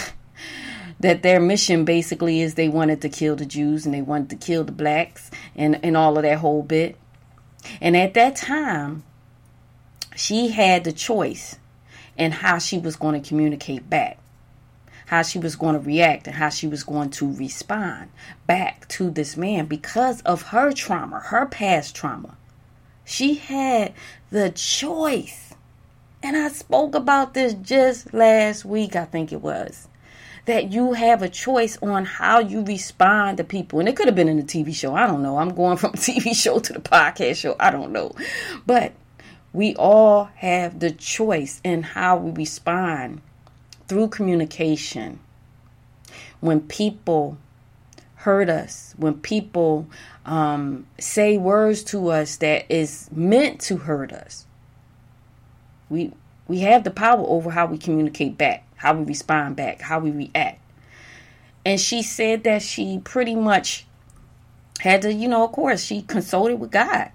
that 1.00 1.24
their 1.24 1.40
mission 1.40 1.86
basically 1.86 2.42
is 2.42 2.56
they 2.56 2.70
wanted 2.70 3.02
to 3.02 3.10
kill 3.10 3.36
the 3.36 3.46
Jews 3.46 3.86
and 3.86 3.94
they 3.94 4.02
wanted 4.02 4.30
to 4.32 4.36
kill 4.36 4.64
the 4.64 4.72
blacks 4.72 5.32
and, 5.56 5.80
and 5.84 5.98
all 5.98 6.18
of 6.18 6.24
that 6.24 6.40
whole 6.40 6.64
bit. 6.64 6.98
And 7.80 7.96
at 7.96 8.14
that 8.16 8.36
time, 8.36 9.04
she 10.16 10.50
had 10.50 10.84
the 10.84 10.92
choice 10.92 11.58
in 12.18 12.32
how 12.32 12.58
she 12.58 12.78
was 12.78 12.96
going 12.96 13.22
to 13.22 13.28
communicate 13.28 13.90
back, 13.90 14.18
how 15.08 15.24
she 15.24 15.40
was 15.40 15.56
going 15.56 15.76
to 15.76 15.80
react, 15.80 16.28
and 16.28 16.36
how 16.36 16.50
she 16.50 16.68
was 16.68 16.84
going 16.84 17.10
to 17.12 17.34
respond 17.34 18.10
back 18.48 18.88
to 18.90 19.10
this 19.10 19.38
man 19.38 19.66
because 19.66 20.22
of 20.22 20.44
her 20.44 20.72
trauma, 20.72 21.20
her 21.20 21.46
past 21.46 21.96
trauma. 21.96 22.36
She 23.06 23.36
had 23.36 23.94
the 24.30 24.52
choice. 24.52 25.54
And 26.24 26.38
I 26.38 26.50
spoke 26.50 26.94
about 26.94 27.34
this 27.34 27.54
just 27.56 28.14
last 28.14 28.64
week, 28.64 28.96
I 28.96 29.06
think 29.06 29.32
it 29.32 29.42
was 29.42 29.88
that 30.46 30.72
you 30.72 30.94
have 30.94 31.22
a 31.22 31.30
choice 31.30 31.78
on 31.82 32.06
how 32.06 32.40
you 32.40 32.64
respond 32.64 33.38
to 33.38 33.44
people. 33.44 33.80
And 33.80 33.88
it 33.88 33.96
could 33.96 34.08
have 34.08 34.16
been 34.16 34.30
in 34.30 34.40
a 34.40 34.44
TV 34.44 34.74
show. 34.74 34.96
I 34.96 35.06
don't 35.08 35.22
know. 35.22 35.38
I'm 35.38 35.54
going 35.54 35.78
from 35.78 35.92
TV 35.94 36.36
show 36.36 36.60
to 36.60 36.74
the 36.74 36.80
podcast 36.80 37.36
show. 37.38 37.56
I 37.60 37.70
don't 37.70 37.92
know. 37.92 38.14
But 38.66 38.94
we 39.54 39.76
all 39.76 40.26
have 40.36 40.80
the 40.80 40.92
choice 40.92 41.62
in 41.64 41.84
how 41.84 42.18
we 42.18 42.32
respond 42.32 43.22
through 43.88 44.08
communication. 44.08 45.20
When 46.40 46.62
people 46.62 47.38
hurt 48.16 48.50
us, 48.50 48.96
when 48.98 49.16
people 49.16 49.88
um, 50.26 50.88
say 51.00 51.38
words 51.38 51.84
to 51.84 52.10
us 52.10 52.38
that 52.38 52.66
is 52.70 53.10
meant 53.12 53.60
to 53.62 53.78
hurt 53.78 54.12
us, 54.12 54.46
we 55.90 56.14
we 56.48 56.60
have 56.62 56.84
the 56.84 56.92
power 56.92 57.24
over 57.28 57.52
how 57.52 57.66
we 57.66 57.78
communicate 57.78 58.38
back 58.38 58.66
how 58.82 58.96
we 58.96 59.04
respond 59.04 59.56
back, 59.56 59.80
how 59.80 60.00
we 60.00 60.10
react. 60.10 60.60
And 61.64 61.80
she 61.80 62.02
said 62.02 62.44
that 62.46 62.64
she 62.64 62.98
pretty 62.98 63.36
much 63.36 63.86
had 64.80 65.04
to, 65.04 65.14
you 65.14 65.28
know, 65.28 65.44
of 65.44 65.52
course, 65.52 65.84
she 65.84 66.02
consulted 66.02 66.56
with 66.56 66.72
God. 66.72 67.12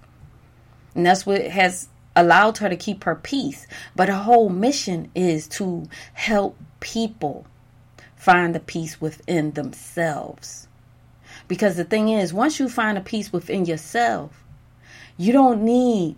And 0.95 1.05
that's 1.05 1.27
what 1.27 1.43
has 1.43 1.89
allowed 2.15 2.59
her 2.59 2.69
to 2.69 2.77
keep 2.77 3.03
her 3.03 3.17
peace. 3.17 3.67
But 3.97 4.09
her 4.09 4.15
whole 4.15 4.49
mission 4.49 5.11
is 5.17 5.49
to 5.49 5.89
help 6.15 6.57
people 6.79 7.47
find 8.15 8.55
the 8.55 8.61
peace 8.61 9.01
within 9.01 9.51
themselves. 9.51 10.69
Because 11.49 11.75
the 11.75 11.85
thing 11.85 12.11
is, 12.11 12.33
once 12.33 12.61
you 12.61 12.69
find 12.69 12.97
a 12.97 13.01
peace 13.01 13.33
within 13.33 13.65
yourself, 13.65 14.45
you 15.17 15.33
don't 15.33 15.63
need 15.63 16.15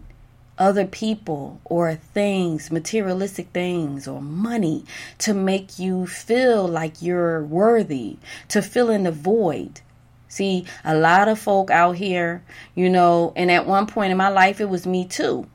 other 0.59 0.85
people 0.85 1.61
or 1.65 1.95
things, 1.95 2.71
materialistic 2.71 3.49
things 3.51 4.07
or 4.07 4.21
money 4.21 4.85
to 5.19 5.33
make 5.33 5.79
you 5.79 6.07
feel 6.07 6.67
like 6.67 7.01
you're 7.01 7.43
worthy, 7.45 8.19
to 8.49 8.61
fill 8.61 8.91
in 8.91 9.05
the 9.05 9.13
void. 9.13 9.81
See, 10.29 10.67
a 10.85 10.95
lot 10.95 11.29
of 11.29 11.39
folk 11.39 11.71
out 11.71 11.97
here, 11.97 12.43
you 12.75 12.91
know, 12.91 13.33
and 13.35 13.51
at 13.51 13.67
one 13.67 13.87
point 13.87 14.11
in 14.11 14.19
my 14.19 14.29
life, 14.29 14.61
it 14.61 14.69
was 14.69 14.87
me 14.87 15.07
too. 15.07 15.47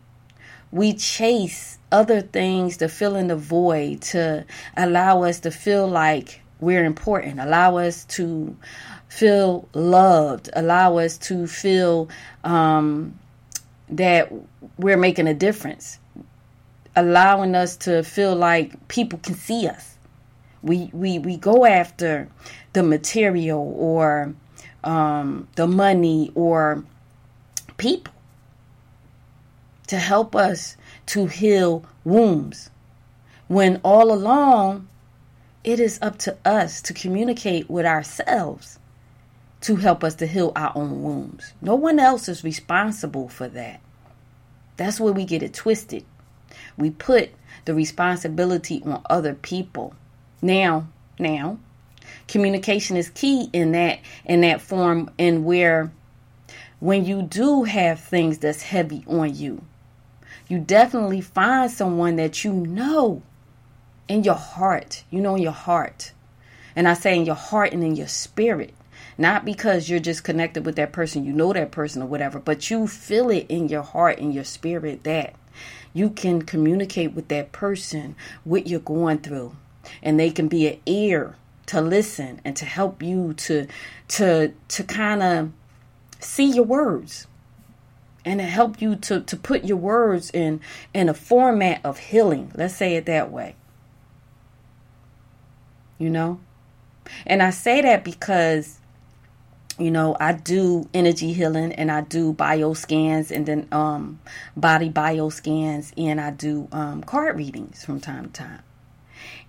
We 0.72 0.94
chase 0.94 1.78
other 1.92 2.22
things 2.22 2.78
to 2.78 2.90
fill 2.90 3.16
in 3.16 3.28
the 3.28 3.36
void, 3.36 4.02
to 4.02 4.46
allow 4.76 5.22
us 5.24 5.42
to 5.42 5.52
feel 5.52 5.88
like 5.88 6.42
we're 6.60 6.86
important, 6.86 7.40
allow 7.40 7.78
us 7.78 8.06
to 8.06 8.58
feel 9.10 9.70
loved, 9.74 10.50
allow 10.54 10.98
us 10.98 11.20
to 11.20 11.46
feel 11.46 12.10
um, 12.44 13.20
that 13.98 14.32
we're 14.78 14.98
making 14.98 15.28
a 15.28 15.34
difference, 15.34 16.00
allowing 16.96 17.56
us 17.56 17.78
to 17.78 18.04
feel 18.04 18.36
like 18.36 18.88
people 18.88 19.20
can 19.20 19.36
see 19.36 19.68
us. 19.68 19.98
We 20.62 20.90
we 20.94 21.20
we 21.20 21.38
go 21.38 21.66
after 21.66 22.30
the 22.74 22.84
material 22.84 23.74
or 23.78 24.34
um, 24.84 25.48
the 25.56 25.68
money 25.68 26.32
or 26.36 26.84
people 27.78 28.14
to 29.88 29.98
help 29.98 30.36
us 30.36 30.78
to 31.08 31.26
heal 31.28 31.86
wounds. 32.04 32.70
When 33.48 33.82
all 33.84 34.12
along, 34.12 34.88
it 35.64 35.80
is 35.80 36.00
up 36.02 36.18
to 36.20 36.38
us 36.46 36.82
to 36.84 36.94
communicate 36.94 37.70
with 37.70 37.86
ourselves 37.86 38.80
to 39.64 39.78
help 39.78 40.04
us 40.04 40.16
to 40.16 40.28
heal 40.28 40.52
our 40.56 40.74
own 40.76 41.02
wounds. 41.02 41.54
No 41.62 41.76
one 41.76 41.98
else 41.98 42.28
is 42.28 42.44
responsible 42.44 43.30
for 43.30 43.48
that. 43.50 43.80
That's 44.78 45.00
where 45.00 45.14
we 45.14 45.26
get 45.26 45.44
it 45.44 45.54
twisted. 45.54 46.06
We 46.78 46.90
put 46.92 47.32
the 47.66 47.74
responsibility 47.74 48.82
on 48.86 49.02
other 49.10 49.34
people. 49.34 49.94
Now, 50.42 50.88
now, 51.20 51.60
communication 52.28 52.98
is 52.98 53.10
key 53.10 53.50
in 53.54 53.72
that 53.74 54.00
in 54.26 54.42
that 54.42 54.62
form 54.62 55.10
and 55.18 55.46
where 55.46 55.92
when 56.80 57.06
you 57.06 57.22
do 57.22 57.64
have 57.64 58.00
things 58.00 58.40
that's 58.40 58.64
heavy 58.64 59.06
on 59.08 59.34
you, 59.34 59.64
you 60.50 60.60
definitely 60.60 61.22
find 61.22 61.72
someone 61.72 62.18
that 62.18 62.44
you 62.44 62.52
know 62.52 63.22
in 64.10 64.24
your 64.24 64.36
heart. 64.36 65.04
You 65.10 65.22
know 65.22 65.36
in 65.36 65.42
your 65.42 65.54
heart. 65.54 66.12
And 66.76 66.88
I 66.88 66.94
say 66.94 67.16
in 67.16 67.26
your 67.26 67.36
heart 67.36 67.72
and 67.72 67.84
in 67.84 67.96
your 67.96 68.10
spirit 68.10 68.74
not 69.18 69.46
because 69.46 69.90
you're 69.90 70.00
just 70.00 70.24
connected 70.24 70.66
with 70.66 70.76
that 70.76 70.92
person, 70.92 71.24
you 71.26 71.34
know 71.34 71.54
that 71.54 71.72
person 71.72 72.02
or 72.02 72.08
whatever, 72.08 72.40
but 72.40 72.70
you 72.70 72.88
feel 72.88 73.30
it 73.30 73.46
in 73.50 73.70
your 73.70 73.84
heart 73.84 74.20
and 74.20 74.34
your 74.34 74.44
spirit 74.44 75.04
that 75.04 75.36
you 75.94 76.10
can 76.10 76.42
communicate 76.42 77.14
with 77.14 77.28
that 77.28 77.52
person 77.52 78.16
what 78.44 78.68
you're 78.68 78.80
going 78.80 79.20
through. 79.20 79.56
And 80.02 80.20
they 80.20 80.32
can 80.32 80.48
be 80.48 80.68
an 80.68 80.80
ear 80.86 81.36
to 81.68 81.82
listen 81.82 82.42
and 82.44 82.56
to 82.56 82.66
help 82.66 83.02
you 83.02 83.34
to 83.34 83.68
to 84.10 84.54
to 84.70 84.84
kind 84.84 85.24
of 85.24 85.52
see 86.20 86.50
your 86.52 86.66
words. 86.66 87.28
And 88.26 88.40
to 88.40 88.46
help 88.46 88.82
you 88.82 88.96
to 88.96 89.20
to 89.22 89.38
put 89.38 89.66
your 89.66 89.78
words 89.78 90.32
in 90.32 90.62
in 90.94 91.10
a 91.10 91.14
format 91.14 91.82
of 91.84 92.00
healing. 92.00 92.52
Let's 92.56 92.76
say 92.76 92.96
it 92.96 93.06
that 93.06 93.32
way. 93.32 93.56
You 96.00 96.10
know? 96.10 96.40
And 97.28 97.44
i 97.44 97.50
say 97.50 97.82
that 97.82 98.06
because 98.06 98.80
you 99.80 99.90
know 99.90 100.16
i 100.20 100.32
do 100.34 100.88
energy 100.94 101.34
healing 101.34 101.72
and 101.74 101.92
i 101.92 102.02
do 102.02 102.34
bio 102.34 102.74
scans 102.74 103.32
and 103.32 103.46
then 103.46 103.68
um 103.72 104.20
body 104.56 104.90
bio 104.90 105.30
scans 105.30 105.92
and 105.98 106.22
i 106.22 106.30
do 106.32 106.68
um 106.72 107.04
card 107.04 107.36
readings 107.38 107.84
from 107.84 108.00
time 108.00 108.26
to 108.26 108.32
time. 108.32 108.64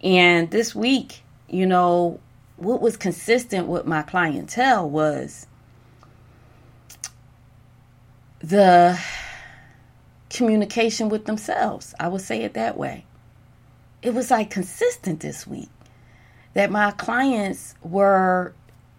And 0.03 0.51
this 0.51 0.75
week 0.75 1.23
you 1.49 1.67
know 1.67 2.21
what 2.57 2.81
was 2.81 2.97
consistent 2.97 3.67
with 3.67 3.87
my 3.87 4.03
clientele 4.03 4.89
was 4.89 5.47
the 8.41 8.99
communication 10.31 11.09
with 11.09 11.25
themselves. 11.25 11.95
I 11.99 12.09
would 12.09 12.21
say 12.21 12.43
it 12.43 12.55
that 12.55 12.77
way. 12.77 13.07
It 14.03 14.13
was 14.15 14.31
like 14.31 14.51
consistent 14.51 15.21
this 15.21 15.47
week 15.47 15.71
that 16.53 16.71
my 16.71 16.91
clients 16.93 17.75
were 17.83 18.53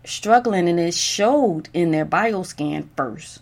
struggling 0.08 0.70
and 0.70 0.80
it 0.80 0.94
showed 0.94 1.70
in 1.74 1.92
their 1.92 2.06
bioscan 2.06 2.88
first 2.96 3.42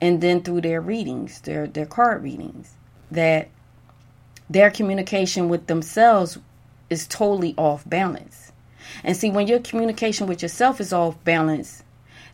and 0.00 0.20
then 0.20 0.42
through 0.42 0.60
their 0.60 0.80
readings 0.80 1.40
their 1.42 1.66
their 1.66 1.86
card 1.86 2.22
readings 2.22 2.74
that 3.10 3.48
their 4.48 4.70
communication 4.70 5.48
with 5.48 5.66
themselves 5.66 6.38
is 6.90 7.06
totally 7.06 7.54
off 7.56 7.88
balance. 7.88 8.52
And 9.02 9.16
see 9.16 9.30
when 9.30 9.46
your 9.46 9.60
communication 9.60 10.26
with 10.26 10.42
yourself 10.42 10.80
is 10.80 10.92
off 10.92 11.22
balance 11.24 11.82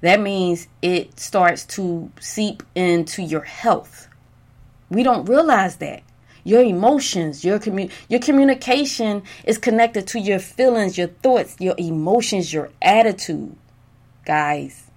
that 0.01 0.21
means 0.21 0.69
it 0.81 1.19
starts 1.19 1.65
to 1.67 2.11
seep 2.21 2.63
into 2.75 3.23
your 3.23 3.43
health. 3.43 4.09
We 4.91 5.03
don't 5.03 5.29
realize 5.29 5.77
that 5.77 6.03
your 6.49 6.63
emotions, 6.63 7.45
your 7.45 7.59
commu- 7.59 7.91
your 8.09 8.21
communication 8.21 9.23
is 9.45 9.59
connected 9.59 10.07
to 10.07 10.19
your 10.19 10.39
feelings, 10.39 10.97
your 10.97 11.09
thoughts, 11.09 11.55
your 11.59 11.75
emotions, 11.77 12.53
your 12.53 12.71
attitude. 12.81 13.55
Guys, 14.25 14.91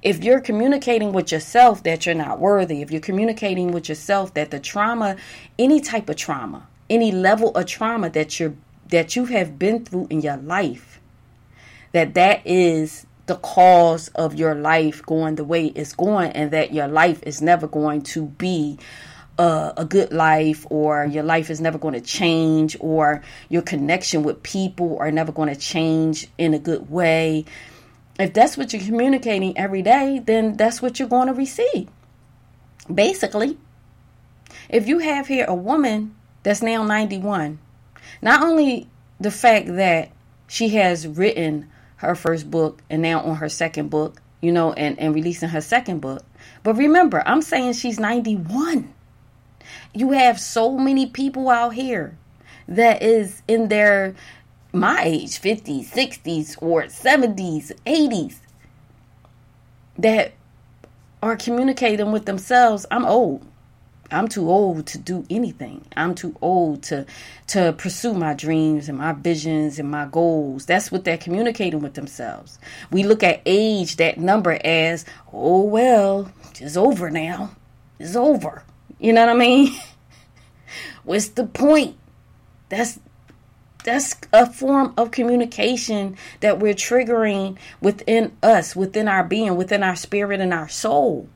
if 0.00 0.22
you're 0.22 0.40
communicating 0.40 1.12
with 1.12 1.32
yourself 1.32 1.82
that 1.82 2.06
you're 2.06 2.14
not 2.14 2.38
worthy, 2.38 2.82
if 2.82 2.92
you're 2.92 3.00
communicating 3.00 3.72
with 3.72 3.88
yourself 3.88 4.32
that 4.34 4.52
the 4.52 4.60
trauma, 4.60 5.16
any 5.58 5.80
type 5.80 6.08
of 6.08 6.14
trauma, 6.14 6.68
any 6.88 7.10
level 7.10 7.50
of 7.56 7.66
trauma 7.66 8.08
that 8.10 8.38
you're 8.38 8.54
that 8.90 9.16
you 9.16 9.24
have 9.26 9.58
been 9.58 9.84
through 9.84 10.06
in 10.08 10.20
your 10.20 10.36
life, 10.36 11.00
that 11.92 12.14
that 12.14 12.46
is 12.46 13.06
the 13.26 13.36
cause 13.36 14.08
of 14.14 14.36
your 14.36 14.54
life 14.54 15.04
going 15.04 15.34
the 15.34 15.44
way 15.44 15.66
it's 15.66 15.94
going 15.94 16.30
and 16.32 16.52
that 16.52 16.72
your 16.72 16.88
life 16.88 17.22
is 17.24 17.42
never 17.42 17.66
going 17.66 18.00
to 18.00 18.24
be 18.24 18.78
a, 19.38 19.74
a 19.78 19.84
good 19.84 20.12
life 20.12 20.66
or 20.70 21.06
your 21.06 21.22
life 21.22 21.50
is 21.50 21.60
never 21.60 21.78
going 21.78 21.94
to 21.94 22.00
change 22.00 22.76
or 22.80 23.22
your 23.48 23.62
connection 23.62 24.22
with 24.22 24.42
people 24.42 24.98
are 24.98 25.10
never 25.10 25.32
going 25.32 25.48
to 25.48 25.58
change 25.58 26.26
in 26.38 26.54
a 26.54 26.58
good 26.58 26.90
way 26.90 27.44
if 28.18 28.34
that's 28.34 28.56
what 28.56 28.72
you're 28.72 28.82
communicating 28.82 29.56
every 29.56 29.82
day, 29.82 30.20
then 30.24 30.56
that's 30.56 30.82
what 30.82 30.98
you're 30.98 31.08
going 31.08 31.28
to 31.28 31.34
receive. 31.34 31.88
Basically, 32.92 33.56
if 34.68 34.88
you 34.88 34.98
have 34.98 35.28
here 35.28 35.44
a 35.46 35.54
woman 35.54 36.16
that's 36.42 36.62
now 36.62 36.82
91, 36.82 37.58
not 38.20 38.42
only 38.42 38.88
the 39.20 39.30
fact 39.30 39.68
that 39.68 40.10
she 40.48 40.70
has 40.70 41.06
written 41.06 41.70
her 41.96 42.14
first 42.14 42.50
book 42.50 42.82
and 42.90 43.02
now 43.02 43.20
on 43.20 43.36
her 43.36 43.48
second 43.48 43.88
book, 43.90 44.20
you 44.40 44.50
know, 44.50 44.72
and, 44.72 44.98
and 44.98 45.14
releasing 45.14 45.48
her 45.50 45.60
second 45.60 46.00
book, 46.00 46.24
but 46.62 46.74
remember, 46.74 47.22
I'm 47.24 47.42
saying 47.42 47.74
she's 47.74 48.00
91. 48.00 48.92
You 49.94 50.12
have 50.12 50.40
so 50.40 50.76
many 50.76 51.06
people 51.06 51.48
out 51.48 51.74
here 51.74 52.16
that 52.66 53.02
is 53.02 53.42
in 53.48 53.68
their 53.68 54.14
my 54.72 55.02
age, 55.02 55.40
50s, 55.40 55.88
60s, 55.88 56.56
or 56.60 56.84
70s, 56.84 57.72
80s, 57.86 58.36
that 59.96 60.32
are 61.22 61.36
communicating 61.36 62.12
with 62.12 62.26
themselves. 62.26 62.86
I'm 62.90 63.04
old. 63.04 63.46
I'm 64.10 64.28
too 64.28 64.48
old 64.50 64.86
to 64.86 64.98
do 64.98 65.26
anything. 65.28 65.84
I'm 65.94 66.14
too 66.14 66.34
old 66.40 66.82
to 66.84 67.04
to 67.48 67.74
pursue 67.74 68.14
my 68.14 68.32
dreams 68.32 68.88
and 68.88 68.96
my 68.96 69.12
visions 69.12 69.78
and 69.78 69.90
my 69.90 70.06
goals. 70.06 70.64
That's 70.64 70.90
what 70.90 71.04
they're 71.04 71.18
communicating 71.18 71.80
with 71.80 71.94
themselves. 71.94 72.58
We 72.90 73.02
look 73.02 73.22
at 73.22 73.42
age, 73.44 73.96
that 73.96 74.18
number 74.18 74.58
as, 74.64 75.04
oh 75.32 75.62
well, 75.62 76.32
it's 76.58 76.76
over 76.76 77.10
now. 77.10 77.50
It's 77.98 78.16
over. 78.16 78.62
You 78.98 79.12
know 79.12 79.26
what 79.26 79.36
I 79.36 79.38
mean? 79.38 79.78
What's 81.04 81.28
the 81.28 81.46
point? 81.46 81.96
That's 82.68 82.98
that's 83.84 84.16
a 84.32 84.52
form 84.52 84.92
of 84.98 85.12
communication 85.12 86.16
that 86.40 86.58
we're 86.58 86.74
triggering 86.74 87.56
within 87.80 88.36
us, 88.42 88.76
within 88.76 89.08
our 89.08 89.24
being, 89.24 89.56
within 89.56 89.82
our 89.82 89.96
spirit 89.96 90.40
and 90.40 90.52
our 90.52 90.68
soul. 90.68 91.28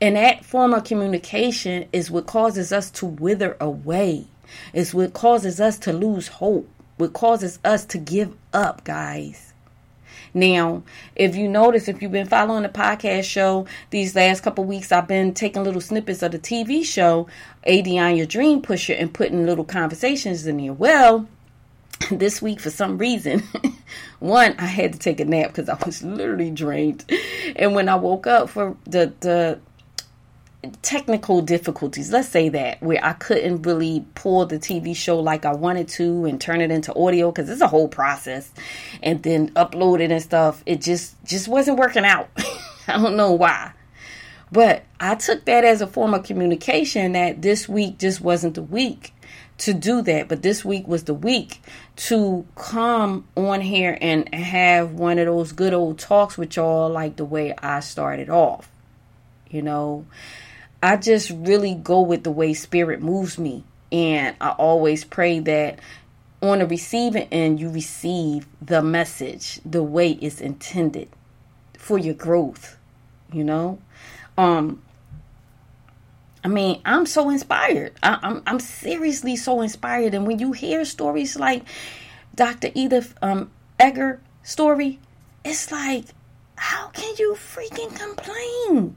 And 0.00 0.16
that 0.16 0.44
form 0.44 0.72
of 0.72 0.84
communication 0.84 1.88
is 1.92 2.10
what 2.10 2.26
causes 2.26 2.72
us 2.72 2.90
to 2.92 3.06
wither 3.06 3.56
away. 3.60 4.28
It's 4.72 4.94
what 4.94 5.12
causes 5.12 5.60
us 5.60 5.78
to 5.80 5.92
lose 5.92 6.28
hope. 6.28 6.68
What 6.96 7.12
causes 7.12 7.58
us 7.64 7.84
to 7.86 7.98
give 7.98 8.36
up, 8.52 8.84
guys. 8.84 9.49
Now, 10.34 10.82
if 11.16 11.36
you 11.36 11.48
notice, 11.48 11.88
if 11.88 12.02
you've 12.02 12.12
been 12.12 12.26
following 12.26 12.62
the 12.62 12.68
podcast 12.68 13.24
show 13.24 13.66
these 13.90 14.14
last 14.14 14.42
couple 14.42 14.64
weeks, 14.64 14.92
I've 14.92 15.08
been 15.08 15.34
taking 15.34 15.64
little 15.64 15.80
snippets 15.80 16.22
of 16.22 16.32
the 16.32 16.38
TV 16.38 16.84
show, 16.84 17.26
ADionne 17.66 18.16
Your 18.16 18.26
Dream 18.26 18.62
Pusher, 18.62 18.94
and 18.94 19.12
putting 19.12 19.46
little 19.46 19.64
conversations 19.64 20.46
in 20.46 20.58
there. 20.58 20.72
Well, 20.72 21.28
this 22.10 22.40
week 22.40 22.60
for 22.60 22.70
some 22.70 22.96
reason 22.98 23.42
one 24.20 24.54
i 24.58 24.64
had 24.64 24.92
to 24.92 24.98
take 24.98 25.20
a 25.20 25.24
nap 25.24 25.48
because 25.48 25.68
i 25.68 25.76
was 25.84 26.02
literally 26.02 26.50
drained 26.50 27.04
and 27.56 27.74
when 27.74 27.88
i 27.88 27.94
woke 27.94 28.26
up 28.26 28.48
for 28.48 28.74
the 28.84 29.12
the 29.20 29.60
technical 30.82 31.40
difficulties 31.40 32.12
let's 32.12 32.28
say 32.28 32.50
that 32.50 32.82
where 32.82 33.02
i 33.02 33.14
couldn't 33.14 33.62
really 33.62 34.04
pull 34.14 34.44
the 34.44 34.58
tv 34.58 34.94
show 34.94 35.18
like 35.18 35.46
i 35.46 35.52
wanted 35.52 35.88
to 35.88 36.26
and 36.26 36.38
turn 36.40 36.60
it 36.60 36.70
into 36.70 36.94
audio 36.94 37.30
because 37.30 37.48
it's 37.48 37.62
a 37.62 37.68
whole 37.68 37.88
process 37.88 38.50
and 39.02 39.22
then 39.22 39.50
upload 39.52 40.00
it 40.00 40.10
and 40.10 40.22
stuff 40.22 40.62
it 40.66 40.80
just 40.82 41.14
just 41.24 41.48
wasn't 41.48 41.78
working 41.78 42.04
out 42.04 42.28
i 42.88 43.00
don't 43.00 43.16
know 43.16 43.32
why 43.32 43.72
but 44.52 44.84
i 45.00 45.14
took 45.14 45.46
that 45.46 45.64
as 45.64 45.80
a 45.80 45.86
form 45.86 46.12
of 46.12 46.24
communication 46.24 47.12
that 47.12 47.40
this 47.40 47.66
week 47.66 47.98
just 47.98 48.20
wasn't 48.20 48.54
the 48.54 48.62
week 48.62 49.14
to 49.60 49.74
do 49.74 50.02
that. 50.02 50.28
But 50.28 50.42
this 50.42 50.64
week 50.64 50.88
was 50.88 51.04
the 51.04 51.14
week 51.14 51.62
to 51.96 52.46
come 52.56 53.28
on 53.36 53.60
here 53.60 53.96
and 54.00 54.32
have 54.34 54.92
one 54.92 55.18
of 55.18 55.26
those 55.26 55.52
good 55.52 55.72
old 55.72 55.98
talks 55.98 56.36
with 56.36 56.56
y'all, 56.56 56.90
like 56.90 57.16
the 57.16 57.24
way 57.24 57.54
I 57.58 57.80
started 57.80 58.28
off. 58.28 58.70
You 59.50 59.62
know, 59.62 60.06
I 60.82 60.96
just 60.96 61.30
really 61.30 61.74
go 61.74 62.00
with 62.00 62.24
the 62.24 62.30
way 62.30 62.54
spirit 62.54 63.02
moves 63.02 63.38
me. 63.38 63.64
And 63.92 64.36
I 64.40 64.50
always 64.50 65.04
pray 65.04 65.40
that 65.40 65.78
on 66.42 66.60
the 66.60 66.66
receiving 66.66 67.28
end, 67.30 67.60
you 67.60 67.70
receive 67.70 68.46
the 68.62 68.82
message 68.82 69.60
the 69.64 69.82
way 69.82 70.12
it's 70.12 70.40
intended 70.40 71.08
for 71.76 71.98
your 71.98 72.14
growth, 72.14 72.76
you 73.32 73.44
know? 73.44 73.78
Um, 74.38 74.80
I 76.42 76.48
mean, 76.48 76.80
I'm 76.84 77.04
so 77.04 77.28
inspired. 77.28 77.92
I, 78.02 78.14
am 78.14 78.18
I'm, 78.22 78.42
I'm 78.46 78.60
seriously 78.60 79.36
so 79.36 79.60
inspired. 79.60 80.14
And 80.14 80.26
when 80.26 80.38
you 80.38 80.52
hear 80.52 80.84
stories 80.84 81.38
like 81.38 81.64
Dr. 82.34 82.70
Edith 82.74 83.14
um, 83.20 83.50
Eger 83.82 84.20
story, 84.42 84.98
it's 85.44 85.70
like, 85.70 86.06
how 86.56 86.88
can 86.88 87.14
you 87.18 87.34
freaking 87.34 87.94
complain? 87.94 88.96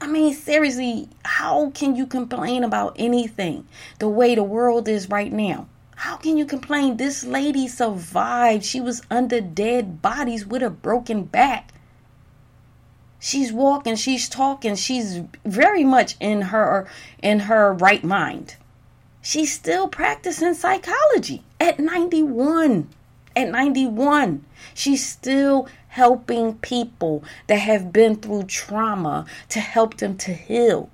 I 0.00 0.06
mean, 0.06 0.32
seriously, 0.32 1.08
how 1.24 1.70
can 1.70 1.96
you 1.96 2.06
complain 2.06 2.62
about 2.62 2.94
anything 2.98 3.66
the 3.98 4.08
way 4.08 4.34
the 4.34 4.44
world 4.44 4.88
is 4.88 5.08
right 5.08 5.32
now? 5.32 5.66
How 5.96 6.16
can 6.16 6.36
you 6.36 6.46
complain? 6.46 6.96
This 6.96 7.24
lady 7.24 7.66
survived. 7.66 8.64
She 8.64 8.80
was 8.80 9.02
under 9.10 9.40
dead 9.40 10.00
bodies 10.00 10.46
with 10.46 10.62
a 10.62 10.70
broken 10.70 11.24
back. 11.24 11.72
She's 13.18 13.52
walking, 13.52 13.96
she's 13.96 14.28
talking, 14.28 14.76
she's 14.76 15.22
very 15.44 15.82
much 15.82 16.14
in 16.20 16.42
her 16.42 16.86
in 17.20 17.40
her 17.40 17.72
right 17.72 18.04
mind. 18.04 18.54
She's 19.20 19.52
still 19.52 19.88
practicing 19.88 20.54
psychology 20.54 21.42
at 21.58 21.80
91. 21.80 22.88
At 23.34 23.50
91, 23.50 24.44
she's 24.74 25.04
still 25.04 25.68
helping 25.98 26.54
people 26.58 27.24
that 27.48 27.56
have 27.56 27.92
been 27.92 28.14
through 28.14 28.44
trauma 28.44 29.26
to 29.48 29.58
help 29.58 29.96
them 29.96 30.16
to 30.16 30.32
heal. 30.32 30.88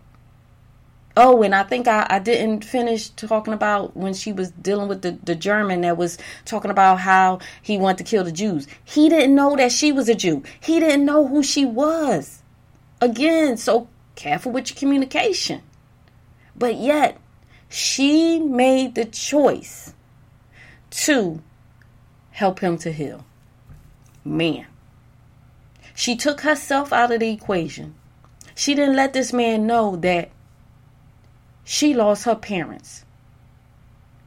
Oh, 1.14 1.43
and 1.43 1.55
I 1.55 1.62
think 1.62 1.87
I, 1.87 2.07
I 2.09 2.19
didn't 2.19 2.64
finish 2.64 3.11
talking 3.11 3.53
about 3.53 3.95
when 3.95 4.14
she 4.14 4.33
was 4.33 4.51
dealing 4.53 4.88
with 4.88 5.03
the, 5.03 5.19
the 5.23 5.35
German 5.35 5.83
that 5.83 5.99
was 5.99 6.17
talking 6.47 6.71
about 6.71 7.01
how 7.01 7.38
he 7.61 7.77
wanted 7.77 7.99
to 7.99 8.05
kill 8.05 8.25
the 8.25 8.33
Jews. 8.33 8.67
He 8.83 9.11
didn't 9.11 9.35
know 9.35 9.55
that 9.57 9.73
she 9.73 9.93
was 9.93 10.09
a 10.09 10.14
Jew. 10.14 10.43
He 10.59 10.81
didn't 10.81 11.05
know 11.05 11.29
who 11.29 11.43
she 11.43 11.67
was. 11.67 12.43
Again, 13.03 13.59
so 13.59 13.88
careful 14.14 14.53
with 14.53 14.71
your 14.71 14.79
communication. 14.79 15.61
But 16.57 16.77
yet, 16.77 17.21
she 17.69 18.40
made 18.40 18.95
the 18.95 19.05
choice 19.05 19.93
to 21.05 21.43
help 22.31 22.61
him 22.61 22.79
to 22.79 22.90
heal. 22.90 23.27
Man. 24.25 24.64
She 25.94 26.16
took 26.16 26.40
herself 26.40 26.92
out 26.92 27.12
of 27.12 27.20
the 27.20 27.30
equation. 27.30 27.94
She 28.54 28.74
didn't 28.74 28.96
let 28.96 29.12
this 29.12 29.33
man 29.33 29.66
know 29.66 29.96
that 29.96 30.30
she 31.64 31.94
lost 31.94 32.24
her 32.24 32.35
parents 32.35 33.04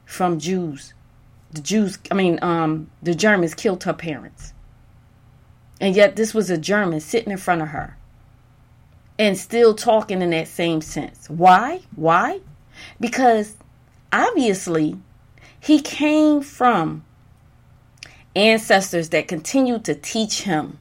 from 0.06 0.39
Jews. 0.39 0.93
The 1.51 1.62
Jews, 1.62 1.99
I 2.10 2.13
mean, 2.13 2.39
um, 2.41 2.89
the 3.03 3.13
Germans 3.13 3.53
killed 3.53 3.84
her 3.84 3.93
parents. 3.93 4.53
And 5.80 5.95
yet, 5.95 6.15
this 6.15 6.34
was 6.34 6.49
a 6.49 6.58
German 6.58 6.99
sitting 6.99 7.32
in 7.32 7.38
front 7.38 7.62
of 7.62 7.67
her 7.69 7.97
and 9.19 9.38
still 9.38 9.75
talking 9.75 10.21
in 10.21 10.32
that 10.32 10.47
same 10.47 10.82
sense. 10.82 11.30
Why? 11.30 11.82
Why? 11.95 12.39
Because 12.99 13.56
obviously, 14.12 14.97
he 15.60 15.82
came 15.82 16.41
from 16.41 17.03
ancestors 18.36 19.10
that 19.10 19.27
continued 19.27 19.84
to 19.86 19.95
teach 19.95 20.43
him 20.43 20.80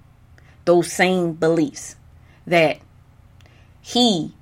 those 0.67 0.93
same 0.93 1.33
beliefs 1.33 1.97
that 2.47 2.79
he 3.81 4.35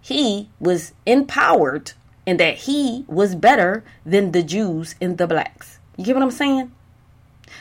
he 0.00 0.48
was 0.58 0.92
empowered 1.06 1.92
and 2.26 2.40
that 2.40 2.56
he 2.56 3.04
was 3.06 3.34
better 3.34 3.84
than 4.06 4.32
the 4.32 4.42
Jews 4.42 4.94
and 5.00 5.18
the 5.18 5.26
blacks. 5.26 5.78
You 5.96 6.04
get 6.04 6.14
what 6.14 6.24
I'm 6.24 6.30
saying? 6.30 6.72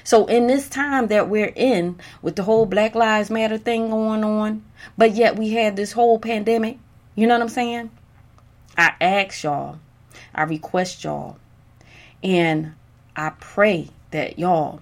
So 0.03 0.25
in 0.25 0.47
this 0.47 0.69
time 0.69 1.07
that 1.07 1.29
we're 1.29 1.53
in 1.55 1.99
with 2.21 2.35
the 2.35 2.43
whole 2.43 2.65
Black 2.65 2.95
Lives 2.95 3.29
Matter 3.29 3.57
thing 3.57 3.89
going 3.89 4.23
on, 4.23 4.63
but 4.97 5.11
yet 5.13 5.37
we 5.37 5.49
had 5.49 5.75
this 5.75 5.91
whole 5.91 6.17
pandemic, 6.17 6.77
you 7.15 7.27
know 7.27 7.35
what 7.35 7.43
I'm 7.43 7.49
saying? 7.49 7.91
I 8.77 8.93
ask 9.01 9.43
y'all, 9.43 9.79
I 10.33 10.43
request 10.43 11.03
y'all, 11.03 11.37
and 12.23 12.73
I 13.15 13.31
pray 13.39 13.89
that 14.11 14.39
y'all 14.39 14.81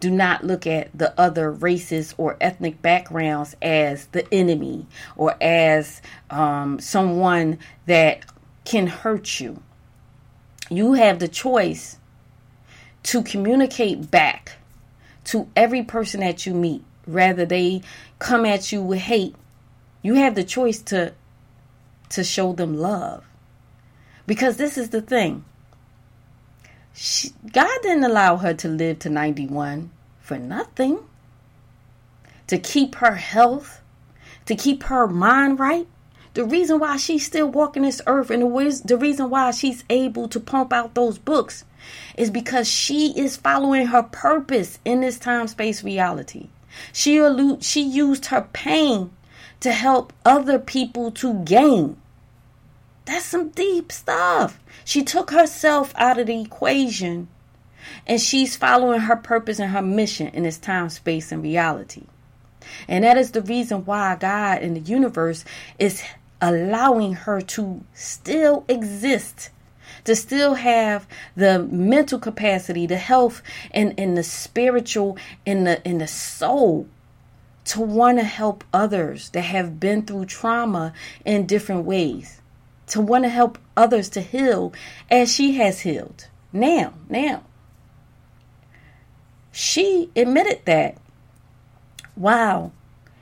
do 0.00 0.10
not 0.10 0.44
look 0.44 0.66
at 0.66 0.88
the 0.96 1.18
other 1.20 1.50
races 1.50 2.14
or 2.16 2.36
ethnic 2.40 2.80
backgrounds 2.80 3.54
as 3.60 4.06
the 4.06 4.26
enemy 4.32 4.86
or 5.14 5.36
as 5.42 6.00
um, 6.30 6.80
someone 6.80 7.58
that 7.86 8.24
can 8.64 8.86
hurt 8.86 9.38
you. 9.38 9.62
You 10.70 10.94
have 10.94 11.18
the 11.18 11.28
choice 11.28 11.98
to 13.04 13.22
communicate 13.22 14.10
back 14.10 14.56
to 15.24 15.48
every 15.54 15.82
person 15.82 16.20
that 16.20 16.46
you 16.46 16.54
meet, 16.54 16.82
rather 17.06 17.44
they 17.44 17.82
come 18.18 18.46
at 18.46 18.72
you 18.72 18.82
with 18.82 19.00
hate. 19.00 19.34
You 20.02 20.14
have 20.14 20.34
the 20.34 20.44
choice 20.44 20.80
to 20.82 21.12
to 22.10 22.24
show 22.24 22.52
them 22.52 22.76
love. 22.76 23.24
Because 24.26 24.56
this 24.56 24.76
is 24.76 24.90
the 24.90 25.00
thing. 25.02 25.44
She, 27.02 27.32
God 27.50 27.78
didn't 27.82 28.04
allow 28.04 28.36
her 28.36 28.52
to 28.52 28.68
live 28.68 28.98
to 29.00 29.10
91 29.10 29.90
for 30.20 30.38
nothing. 30.38 31.00
to 32.48 32.58
keep 32.58 32.96
her 32.96 33.14
health, 33.16 33.80
to 34.46 34.54
keep 34.54 34.84
her 34.84 35.06
mind 35.08 35.58
right. 35.58 35.86
The 36.34 36.44
reason 36.44 36.78
why 36.80 36.98
she's 36.98 37.26
still 37.26 37.48
walking 37.48 37.84
this 37.84 38.02
earth 38.06 38.30
and 38.30 38.42
the, 38.42 38.82
the 38.84 38.98
reason 38.98 39.30
why 39.30 39.52
she's 39.52 39.84
able 39.90 40.28
to 40.28 40.40
pump 40.40 40.72
out 40.72 40.94
those 40.94 41.18
books 41.18 41.64
is 42.18 42.30
because 42.30 42.68
she 42.68 43.18
is 43.18 43.36
following 43.36 43.86
her 43.88 44.02
purpose 44.02 44.78
in 44.84 45.00
this 45.00 45.18
time 45.18 45.48
space 45.48 45.84
reality. 45.84 46.48
She 46.92 47.18
allude, 47.18 47.64
she 47.64 47.82
used 47.82 48.26
her 48.26 48.48
pain 48.52 49.10
to 49.60 49.72
help 49.72 50.12
other 50.26 50.58
people 50.58 51.12
to 51.12 51.34
gain. 51.44 51.99
That's 53.10 53.24
some 53.24 53.48
deep 53.48 53.90
stuff. 53.90 54.60
She 54.84 55.02
took 55.02 55.32
herself 55.32 55.92
out 55.96 56.20
of 56.20 56.28
the 56.28 56.40
equation 56.42 57.26
and 58.06 58.20
she's 58.20 58.54
following 58.54 59.00
her 59.00 59.16
purpose 59.16 59.58
and 59.58 59.72
her 59.72 59.82
mission 59.82 60.28
in 60.28 60.44
this 60.44 60.58
time, 60.58 60.90
space, 60.90 61.32
and 61.32 61.42
reality. 61.42 62.04
And 62.86 63.02
that 63.02 63.16
is 63.16 63.32
the 63.32 63.42
reason 63.42 63.84
why 63.84 64.14
God 64.14 64.62
in 64.62 64.74
the 64.74 64.80
universe 64.80 65.44
is 65.76 66.04
allowing 66.40 67.14
her 67.14 67.40
to 67.40 67.84
still 67.94 68.64
exist, 68.68 69.50
to 70.04 70.14
still 70.14 70.54
have 70.54 71.08
the 71.34 71.64
mental 71.64 72.20
capacity, 72.20 72.86
the 72.86 72.96
health, 72.96 73.42
and, 73.72 73.92
and 73.98 74.16
the 74.16 74.22
spiritual 74.22 75.18
and 75.44 75.66
the 75.66 75.84
and 75.84 76.00
the 76.00 76.06
soul 76.06 76.86
to 77.64 77.80
want 77.80 78.18
to 78.18 78.24
help 78.24 78.62
others 78.72 79.30
that 79.30 79.42
have 79.42 79.80
been 79.80 80.02
through 80.02 80.26
trauma 80.26 80.92
in 81.24 81.46
different 81.46 81.84
ways. 81.84 82.39
To 82.90 83.00
want 83.00 83.24
to 83.24 83.30
help 83.30 83.58
others 83.76 84.08
to 84.10 84.20
heal 84.20 84.72
as 85.10 85.32
she 85.32 85.52
has 85.54 85.80
healed. 85.80 86.28
Now, 86.52 86.94
now. 87.08 87.44
She 89.52 90.10
admitted 90.14 90.62
that. 90.64 90.96
Wow. 92.16 92.72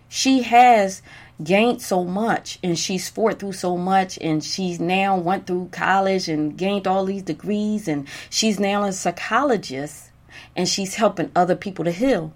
She 0.08 0.42
has 0.42 1.02
gained 1.42 1.80
so 1.80 2.04
much 2.04 2.58
and 2.62 2.78
she's 2.78 3.08
fought 3.08 3.38
through 3.38 3.52
so 3.52 3.76
much 3.76 4.18
and 4.20 4.42
she's 4.42 4.80
now 4.80 5.16
went 5.16 5.46
through 5.46 5.68
college 5.70 6.28
and 6.28 6.56
gained 6.56 6.86
all 6.86 7.04
these 7.04 7.22
degrees 7.22 7.86
and 7.86 8.08
she's 8.28 8.58
now 8.58 8.82
a 8.82 8.92
psychologist 8.92 10.10
and 10.56 10.68
she's 10.68 10.96
helping 10.96 11.30
other 11.36 11.54
people 11.54 11.84
to 11.84 11.92
heal 11.92 12.32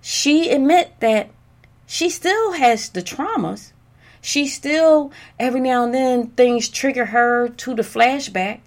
she 0.00 0.50
admit 0.50 0.92
that 0.98 1.30
she 1.86 2.10
still 2.10 2.52
has 2.52 2.88
the 2.90 3.02
traumas 3.02 3.72
she 4.24 4.46
still 4.46 5.12
every 5.38 5.60
now 5.60 5.84
and 5.84 5.94
then 5.94 6.26
things 6.28 6.68
trigger 6.68 7.06
her 7.06 7.48
to 7.48 7.74
the 7.74 7.82
flashback 7.82 8.60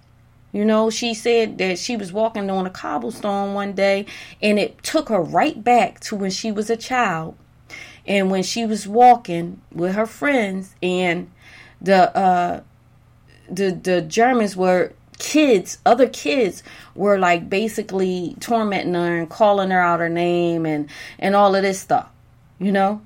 you 0.52 0.64
know 0.64 0.88
she 0.88 1.12
said 1.12 1.58
that 1.58 1.78
she 1.78 1.96
was 1.96 2.12
walking 2.12 2.48
on 2.48 2.66
a 2.66 2.70
cobblestone 2.70 3.54
one 3.54 3.72
day 3.72 4.06
and 4.40 4.58
it 4.58 4.82
took 4.82 5.08
her 5.08 5.20
right 5.20 5.62
back 5.62 6.00
to 6.00 6.16
when 6.16 6.30
she 6.30 6.52
was 6.52 6.70
a 6.70 6.76
child 6.76 7.36
and 8.06 8.30
when 8.30 8.42
she 8.42 8.64
was 8.64 8.86
walking 8.86 9.60
with 9.72 9.94
her 9.94 10.06
friends 10.06 10.74
and 10.82 11.30
the 11.80 12.16
uh 12.16 12.60
the 13.50 13.70
the 13.70 14.02
Germans 14.02 14.56
were 14.56 14.92
kids, 15.18 15.78
other 15.84 16.08
kids 16.08 16.62
were 16.94 17.18
like 17.18 17.48
basically 17.48 18.36
tormenting 18.40 18.94
her 18.94 19.18
and 19.18 19.28
calling 19.28 19.70
her 19.70 19.80
out 19.80 20.00
her 20.00 20.08
name 20.08 20.66
and 20.66 20.88
and 21.18 21.34
all 21.34 21.54
of 21.54 21.62
this 21.62 21.80
stuff, 21.80 22.08
you 22.58 22.72
know? 22.72 23.00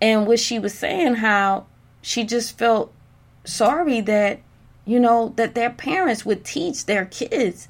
And 0.00 0.26
what 0.26 0.38
she 0.38 0.58
was 0.58 0.74
saying 0.74 1.16
how 1.16 1.66
she 2.02 2.24
just 2.24 2.56
felt 2.56 2.92
sorry 3.44 4.00
that 4.02 4.40
you 4.84 5.00
know 5.00 5.32
that 5.36 5.54
their 5.54 5.70
parents 5.70 6.24
would 6.24 6.44
teach 6.44 6.86
their 6.86 7.04
kids 7.06 7.68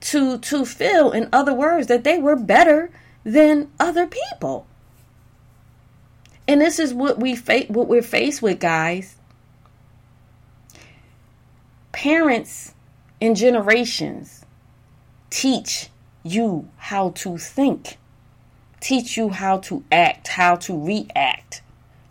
to 0.00 0.38
to 0.38 0.64
feel 0.64 1.12
in 1.12 1.28
other 1.32 1.54
words 1.54 1.86
that 1.86 2.04
they 2.04 2.18
were 2.18 2.36
better 2.36 2.90
than 3.24 3.70
other 3.78 4.06
people 4.06 4.66
and 6.48 6.62
this 6.62 6.78
is 6.78 6.94
what 6.94 7.20
we 7.20 7.36
fa- 7.36 7.66
what 7.68 7.88
we're 7.88 8.00
faced 8.02 8.40
with, 8.40 8.58
guys. 8.58 9.16
Parents 11.92 12.72
in 13.20 13.34
generations 13.34 14.46
teach 15.28 15.90
you 16.22 16.68
how 16.78 17.10
to 17.10 17.36
think, 17.36 17.98
teach 18.80 19.18
you 19.18 19.28
how 19.28 19.58
to 19.58 19.84
act, 19.92 20.28
how 20.28 20.56
to 20.56 20.82
react 20.82 21.60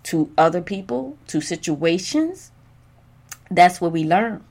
to 0.08 0.32
other 0.38 0.62
people, 0.62 1.18
to 1.28 1.42
situations. 1.42 2.52
That's 3.52 3.82
what 3.82 3.92
we 3.92 4.06
learn. 4.06 4.44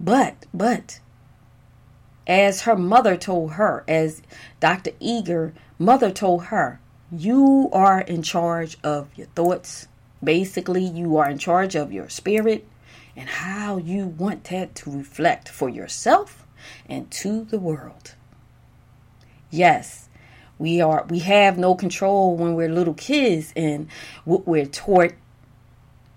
But, 0.00 0.46
but, 0.52 0.98
as 2.26 2.62
her 2.62 2.76
mother 2.76 3.16
told 3.16 3.52
her, 3.52 3.84
as 3.86 4.22
Dr. 4.58 4.90
Eger 4.98 5.54
mother 5.78 6.10
told 6.10 6.46
her, 6.46 6.80
you 7.12 7.70
are 7.72 8.00
in 8.00 8.22
charge 8.22 8.76
of 8.82 9.08
your 9.16 9.28
thoughts. 9.28 9.86
Basically, 10.22 10.84
you 10.84 11.16
are 11.16 11.30
in 11.30 11.38
charge 11.38 11.76
of 11.76 11.92
your 11.92 12.08
spirit 12.08 12.66
and 13.16 13.28
how 13.28 13.76
you 13.76 14.06
want 14.06 14.44
that 14.44 14.74
to 14.76 14.90
reflect 14.90 15.48
for 15.48 15.68
yourself 15.68 16.44
and 16.88 17.08
to 17.12 17.44
the 17.44 17.58
world. 17.58 18.14
Yes, 19.50 20.08
we 20.60 20.80
are 20.82 21.04
we 21.08 21.18
have 21.20 21.58
no 21.58 21.74
control 21.74 22.36
when 22.36 22.54
we're 22.54 22.68
little 22.68 22.94
kids 22.94 23.52
and 23.56 23.88
what 24.24 24.46
we're 24.46 24.66
taught 24.66 25.12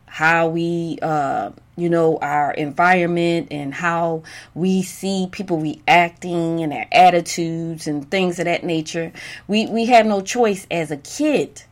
how 0.05 0.47
we 0.47 0.99
uh, 1.01 1.49
you 1.75 1.89
know 1.89 2.19
our 2.21 2.51
environment 2.51 3.47
and 3.49 3.73
how 3.73 4.21
we 4.53 4.83
see 4.83 5.27
people 5.31 5.59
reacting 5.59 6.61
and 6.61 6.71
their 6.71 6.87
attitudes 6.91 7.87
and 7.87 8.11
things 8.11 8.37
of 8.37 8.45
that 8.45 8.63
nature. 8.63 9.11
We 9.47 9.65
we 9.65 9.85
have 9.85 10.05
no 10.05 10.21
choice 10.21 10.67
as 10.69 10.91
a 10.91 10.97
kid. 10.97 11.63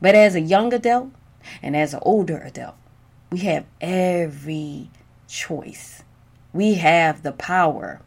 But 0.00 0.14
as 0.14 0.34
a 0.34 0.40
young 0.40 0.72
adult 0.72 1.10
and 1.62 1.76
as 1.76 1.92
an 1.92 2.00
older 2.02 2.38
adult 2.38 2.76
we 3.30 3.40
have 3.40 3.66
every 3.80 4.88
choice. 5.28 6.02
We 6.52 6.74
have 6.74 7.22
the 7.22 7.32
power 7.32 8.00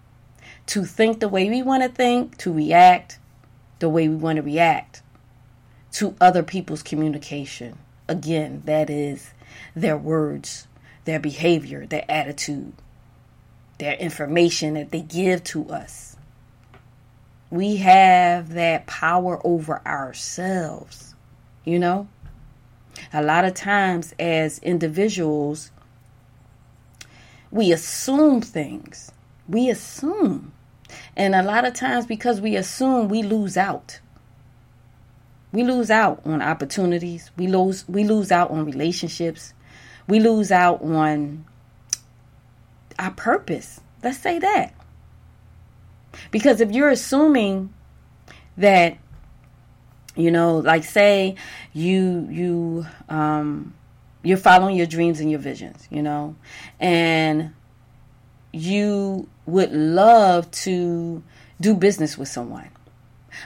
to 0.67 0.85
think 0.85 1.19
the 1.19 1.29
way 1.29 1.49
we 1.49 1.61
want 1.61 1.83
to 1.83 1.89
think 1.89 2.37
to 2.39 2.51
react 2.51 3.19
the 3.79 3.89
way 3.89 4.07
we 4.07 4.15
want 4.15 4.37
to 4.37 4.41
react 4.41 5.01
to 5.93 6.15
other 6.19 6.43
people's 6.43 6.83
communication 6.83 7.77
again 8.07 8.61
that 8.65 8.89
is 8.89 9.31
their 9.75 9.97
words, 9.97 10.67
their 11.05 11.19
behavior, 11.19 11.85
their 11.85 12.05
attitude, 12.09 12.73
their 13.77 13.93
information 13.93 14.75
that 14.75 14.91
they 14.91 15.01
give 15.01 15.43
to 15.43 15.69
us. 15.69 16.15
We 17.49 17.77
have 17.77 18.49
that 18.53 18.87
power 18.87 19.39
over 19.45 19.81
ourselves, 19.85 21.15
you 21.63 21.79
know? 21.79 22.07
A 23.13 23.21
lot 23.21 23.45
of 23.45 23.53
times, 23.53 24.13
as 24.19 24.59
individuals, 24.59 25.71
we 27.51 27.71
assume 27.71 28.41
things. 28.41 29.11
We 29.47 29.69
assume. 29.69 30.53
And 31.15 31.35
a 31.35 31.43
lot 31.43 31.65
of 31.65 31.73
times, 31.73 32.05
because 32.05 32.41
we 32.41 32.55
assume, 32.55 33.09
we 33.09 33.23
lose 33.23 33.57
out. 33.57 33.99
We 35.51 35.63
lose 35.63 35.89
out 35.89 36.21
on 36.25 36.41
opportunities. 36.41 37.31
We 37.37 37.47
lose 37.47 37.87
we 37.87 38.03
lose 38.03 38.31
out 38.31 38.51
on 38.51 38.65
relationships 38.65 39.53
we 40.07 40.19
lose 40.19 40.51
out 40.51 40.81
on 40.81 41.45
our 42.99 43.11
purpose. 43.11 43.81
Let's 44.03 44.17
say 44.17 44.39
that. 44.39 44.73
Because 46.31 46.61
if 46.61 46.71
you're 46.71 46.89
assuming 46.89 47.73
that 48.57 48.97
you 50.15 50.31
know, 50.31 50.59
like 50.59 50.85
say 50.85 51.35
you 51.73 52.27
you 52.31 52.85
um 53.09 53.73
you're 54.23 54.37
following 54.37 54.75
your 54.77 54.85
dreams 54.85 55.19
and 55.19 55.29
your 55.29 55.39
visions, 55.39 55.87
you 55.91 56.01
know, 56.01 56.35
and 56.79 57.53
you 58.53 59.27
would 59.45 59.71
love 59.71 60.49
to 60.51 61.23
do 61.61 61.75
business 61.75 62.17
with 62.17 62.27
someone. 62.27 62.69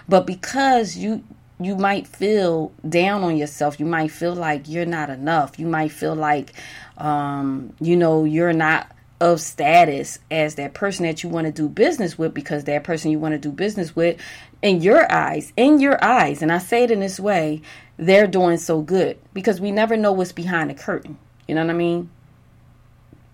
But 0.08 0.26
because 0.26 0.98
you 0.98 1.24
you 1.60 1.76
might 1.76 2.08
feel 2.08 2.72
down 2.88 3.24
on 3.24 3.36
yourself. 3.36 3.80
You 3.80 3.86
might 3.86 4.12
feel 4.12 4.34
like 4.34 4.70
you're 4.70 4.86
not 4.86 5.10
enough. 5.10 5.60
You 5.60 5.68
might 5.68 5.92
feel 5.92 6.16
like, 6.16 6.54
um, 6.98 7.74
you 7.82 7.98
know, 7.98 8.24
you're 8.24 8.54
not 8.54 8.90
of 9.20 9.42
status 9.42 10.20
as 10.32 10.56
that 10.56 10.74
person 10.74 11.06
that 11.06 11.24
you 11.24 11.30
want 11.30 11.46
to 11.46 11.52
do 11.52 11.68
business 11.68 12.18
with 12.18 12.34
because 12.34 12.64
that 12.64 12.86
person 12.86 13.12
you 13.12 13.20
want 13.20 13.34
to 13.34 13.38
do 13.38 13.52
business 13.52 13.94
with, 13.94 14.18
in 14.62 14.82
your 14.82 15.12
eyes, 15.12 15.52
in 15.58 15.80
your 15.82 16.02
eyes, 16.04 16.42
and 16.42 16.52
I 16.52 16.58
say 16.60 16.84
it 16.84 16.92
in 16.92 17.02
this 17.02 17.20
way, 17.20 17.62
they're 17.98 18.28
doing 18.28 18.58
so 18.58 18.82
good 18.82 19.20
because 19.34 19.60
we 19.60 19.72
never 19.72 19.98
know 19.98 20.14
what's 20.14 20.32
behind 20.32 20.70
the 20.70 20.74
curtain. 20.74 21.18
You 21.48 21.56
know 21.56 21.66
what 21.66 21.72
I 21.72 21.78
mean? 21.78 22.10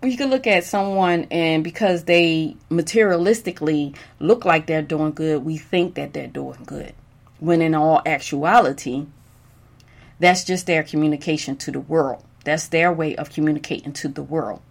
We 0.02 0.16
can 0.16 0.30
look 0.30 0.46
at 0.46 0.64
someone 0.64 1.26
and 1.30 1.64
because 1.64 2.04
they 2.04 2.56
materialistically 2.70 3.96
look 4.20 4.44
like 4.44 4.66
they're 4.66 4.82
doing 4.82 5.12
good, 5.12 5.44
we 5.44 5.56
think 5.56 5.94
that 5.94 6.12
they're 6.12 6.26
doing 6.26 6.62
good 6.64 6.94
when 7.38 7.60
in 7.62 7.74
all 7.74 8.02
actuality, 8.06 9.06
that's 10.18 10.44
just 10.44 10.66
their 10.66 10.82
communication 10.82 11.56
to 11.58 11.70
the 11.70 11.80
world. 11.80 12.22
That's 12.44 12.68
their 12.68 12.92
way 12.92 13.16
of 13.16 13.30
communicating 13.30 13.92
to 13.94 14.08
the 14.08 14.22
world, 14.22 14.62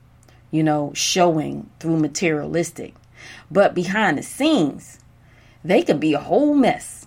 you 0.49 0.63
know, 0.63 0.91
showing 0.95 1.69
through 1.79 1.99
materialistic. 1.99 2.95
But 3.51 3.75
behind 3.75 4.17
the 4.17 4.23
scenes, 4.23 4.99
they 5.63 5.83
could 5.83 5.99
be 5.99 6.13
a 6.13 6.19
whole 6.19 6.53
mess. 6.53 7.05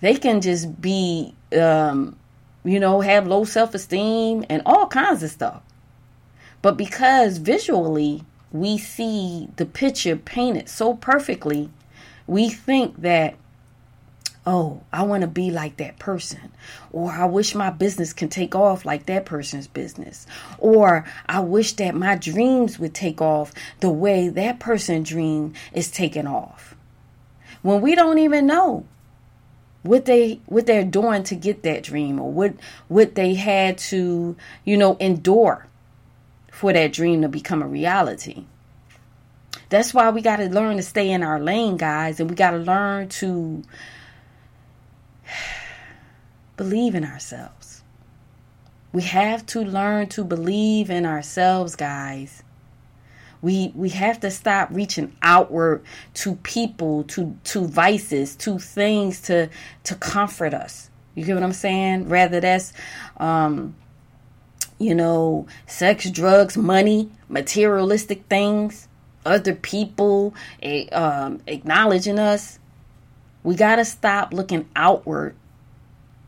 They 0.00 0.14
can 0.14 0.40
just 0.40 0.80
be, 0.80 1.34
um, 1.58 2.16
you 2.64 2.78
know, 2.78 3.00
have 3.00 3.26
low 3.26 3.44
self 3.44 3.74
esteem 3.74 4.44
and 4.50 4.62
all 4.66 4.86
kinds 4.88 5.22
of 5.22 5.30
stuff. 5.30 5.62
But 6.62 6.76
because 6.76 7.38
visually 7.38 8.22
we 8.52 8.78
see 8.78 9.48
the 9.56 9.66
picture 9.66 10.16
painted 10.16 10.68
so 10.68 10.94
perfectly, 10.94 11.70
we 12.26 12.48
think 12.48 13.02
that, 13.02 13.34
oh, 14.46 14.82
I 14.92 15.02
want 15.02 15.22
to 15.22 15.26
be 15.26 15.50
like 15.50 15.76
that 15.78 15.98
person. 15.98 16.52
Or 16.92 17.10
I 17.10 17.24
wish 17.24 17.56
my 17.56 17.70
business 17.70 18.12
can 18.12 18.28
take 18.28 18.54
off 18.54 18.84
like 18.84 19.06
that 19.06 19.26
person's 19.26 19.66
business. 19.66 20.26
Or 20.58 21.04
I 21.26 21.40
wish 21.40 21.72
that 21.74 21.96
my 21.96 22.14
dreams 22.14 22.78
would 22.78 22.94
take 22.94 23.20
off 23.20 23.52
the 23.80 23.90
way 23.90 24.28
that 24.28 24.60
person's 24.60 25.08
dream 25.08 25.54
is 25.72 25.90
taking 25.90 26.28
off. 26.28 26.76
When 27.62 27.80
we 27.80 27.94
don't 27.96 28.18
even 28.18 28.46
know 28.46 28.86
what 29.82 30.04
they 30.04 30.40
what 30.46 30.66
they're 30.66 30.84
doing 30.84 31.24
to 31.24 31.34
get 31.34 31.64
that 31.64 31.82
dream 31.82 32.20
or 32.20 32.30
what 32.30 32.54
what 32.86 33.16
they 33.16 33.34
had 33.34 33.78
to, 33.78 34.36
you 34.64 34.76
know, 34.76 34.96
endure 35.00 35.66
for 36.62 36.72
that 36.72 36.92
dream 36.92 37.22
to 37.22 37.28
become 37.28 37.60
a 37.60 37.66
reality. 37.66 38.44
That's 39.68 39.92
why 39.92 40.10
we 40.10 40.22
got 40.22 40.36
to 40.36 40.48
learn 40.48 40.76
to 40.76 40.82
stay 40.84 41.10
in 41.10 41.24
our 41.24 41.40
lane, 41.40 41.76
guys, 41.76 42.20
and 42.20 42.30
we 42.30 42.36
got 42.36 42.52
to 42.52 42.58
learn 42.58 43.08
to 43.08 43.64
believe 46.56 46.94
in 46.94 47.04
ourselves. 47.04 47.82
We 48.92 49.02
have 49.02 49.44
to 49.46 49.64
learn 49.64 50.06
to 50.10 50.22
believe 50.22 50.88
in 50.88 51.04
ourselves, 51.04 51.74
guys. 51.74 52.44
We 53.40 53.72
we 53.74 53.88
have 53.88 54.20
to 54.20 54.30
stop 54.30 54.68
reaching 54.70 55.16
outward 55.20 55.82
to 56.14 56.36
people, 56.36 57.02
to 57.14 57.36
to 57.42 57.66
vices, 57.66 58.36
to 58.36 58.60
things 58.60 59.20
to 59.22 59.48
to 59.82 59.94
comfort 59.96 60.54
us. 60.54 60.90
You 61.16 61.24
get 61.24 61.34
what 61.34 61.42
I'm 61.42 61.52
saying? 61.54 62.08
Rather 62.08 62.38
that's 62.38 62.72
um 63.16 63.74
you 64.82 64.94
know, 64.94 65.46
sex, 65.66 66.10
drugs, 66.10 66.56
money, 66.56 67.10
materialistic 67.28 68.24
things, 68.26 68.88
other 69.24 69.54
people 69.54 70.34
um, 70.92 71.40
acknowledging 71.46 72.18
us. 72.18 72.58
We 73.42 73.54
got 73.54 73.76
to 73.76 73.84
stop 73.84 74.32
looking 74.32 74.68
outward 74.76 75.34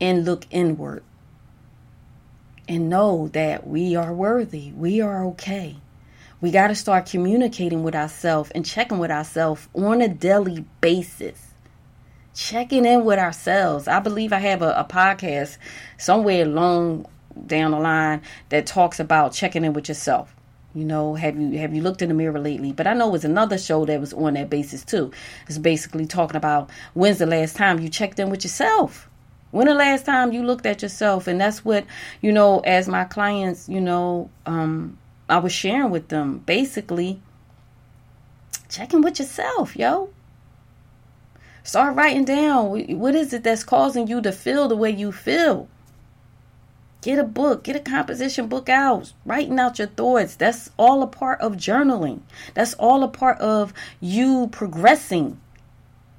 and 0.01 0.25
look 0.25 0.45
inward 0.51 1.03
and 2.67 2.89
know 2.89 3.29
that 3.29 3.67
we 3.67 3.95
are 3.95 4.13
worthy. 4.13 4.71
We 4.71 5.01
are 5.01 5.25
okay. 5.27 5.77
We 6.41 6.51
got 6.51 6.67
to 6.67 6.75
start 6.75 7.05
communicating 7.05 7.83
with 7.83 7.95
ourselves 7.95 8.51
and 8.51 8.65
checking 8.65 8.99
with 8.99 9.11
ourselves 9.11 9.67
on 9.73 10.01
a 10.01 10.07
daily 10.07 10.65
basis. 10.81 11.53
Checking 12.33 12.85
in 12.85 13.05
with 13.05 13.17
ourselves. 13.17 13.87
I 13.87 13.99
believe 13.99 14.33
I 14.33 14.39
have 14.39 14.61
a, 14.61 14.71
a 14.71 14.83
podcast 14.83 15.57
somewhere 15.97 16.43
along 16.43 17.05
down 17.45 17.71
the 17.71 17.79
line 17.79 18.21
that 18.49 18.65
talks 18.65 18.99
about 18.99 19.33
checking 19.33 19.63
in 19.63 19.73
with 19.73 19.87
yourself. 19.87 20.35
You 20.73 20.83
know, 20.83 21.15
have 21.15 21.39
you 21.39 21.57
have 21.59 21.73
you 21.73 21.81
looked 21.81 22.01
in 22.01 22.09
the 22.09 22.15
mirror 22.15 22.39
lately? 22.39 22.73
But 22.73 22.85
I 22.85 22.93
know 22.93 23.07
it 23.07 23.13
was 23.13 23.25
another 23.25 23.57
show 23.57 23.85
that 23.85 23.99
was 23.99 24.13
on 24.13 24.33
that 24.33 24.49
basis 24.49 24.83
too. 24.83 25.11
It's 25.47 25.57
basically 25.57 26.05
talking 26.05 26.35
about 26.35 26.69
when's 26.93 27.19
the 27.19 27.25
last 27.25 27.55
time 27.55 27.79
you 27.79 27.87
checked 27.87 28.19
in 28.19 28.29
with 28.29 28.43
yourself. 28.43 29.09
When 29.51 29.67
the 29.67 29.73
last 29.73 30.05
time 30.05 30.33
you 30.33 30.43
looked 30.43 30.65
at 30.65 30.81
yourself? 30.81 31.27
And 31.27 31.39
that's 31.39 31.63
what, 31.63 31.85
you 32.19 32.33
know, 32.33 32.59
as 32.59 32.89
my 32.89 33.05
clients, 33.05 33.69
you 33.69 33.79
know, 33.79 34.29
um, 34.45 34.97
I 35.29 35.37
was 35.37 35.53
sharing 35.53 35.91
with 35.91 36.09
them 36.09 36.39
basically 36.39 37.21
checking 38.67 39.01
with 39.01 39.17
yourself, 39.17 39.77
yo. 39.77 40.09
Start 41.63 41.95
writing 41.95 42.25
down 42.25 42.99
what 42.99 43.15
is 43.15 43.31
it 43.33 43.43
that's 43.43 43.63
causing 43.63 44.07
you 44.07 44.21
to 44.21 44.33
feel 44.33 44.67
the 44.67 44.75
way 44.75 44.89
you 44.91 45.13
feel. 45.13 45.69
Get 47.05 47.19
a 47.19 47.23
book, 47.23 47.65
get 47.65 47.75
a 47.75 47.79
composition 47.79 48.47
book 48.47 48.67
out, 48.67 49.13
writing 49.27 49.59
out 49.59 49.77
your 49.77 49.89
thoughts. 49.89 50.33
That's 50.33 50.71
all 50.75 51.03
a 51.03 51.07
part 51.07 51.39
of 51.39 51.53
journaling. 51.53 52.21
That's 52.55 52.73
all 52.73 53.03
a 53.03 53.07
part 53.07 53.37
of 53.37 53.73
you 54.01 54.49
progressing 54.51 55.39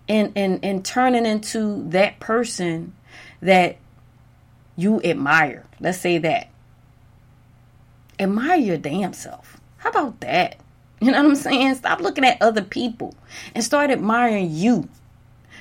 and 0.08 0.32
and 0.36 0.64
and 0.64 0.84
turning 0.84 1.26
into 1.26 1.82
that 1.90 2.20
person 2.20 2.94
that 3.42 3.78
you 4.76 5.02
admire. 5.02 5.64
Let's 5.80 5.98
say 5.98 6.18
that. 6.18 6.50
Admire 8.20 8.60
your 8.60 8.78
damn 8.78 9.12
self. 9.12 9.60
How 9.78 9.90
about 9.90 10.20
that? 10.20 10.54
You 11.00 11.10
know 11.10 11.20
what 11.20 11.30
I'm 11.30 11.34
saying? 11.34 11.74
Stop 11.74 11.98
looking 11.98 12.24
at 12.24 12.40
other 12.40 12.62
people 12.62 13.16
and 13.56 13.64
start 13.64 13.90
admiring 13.90 14.50
you. 14.52 14.88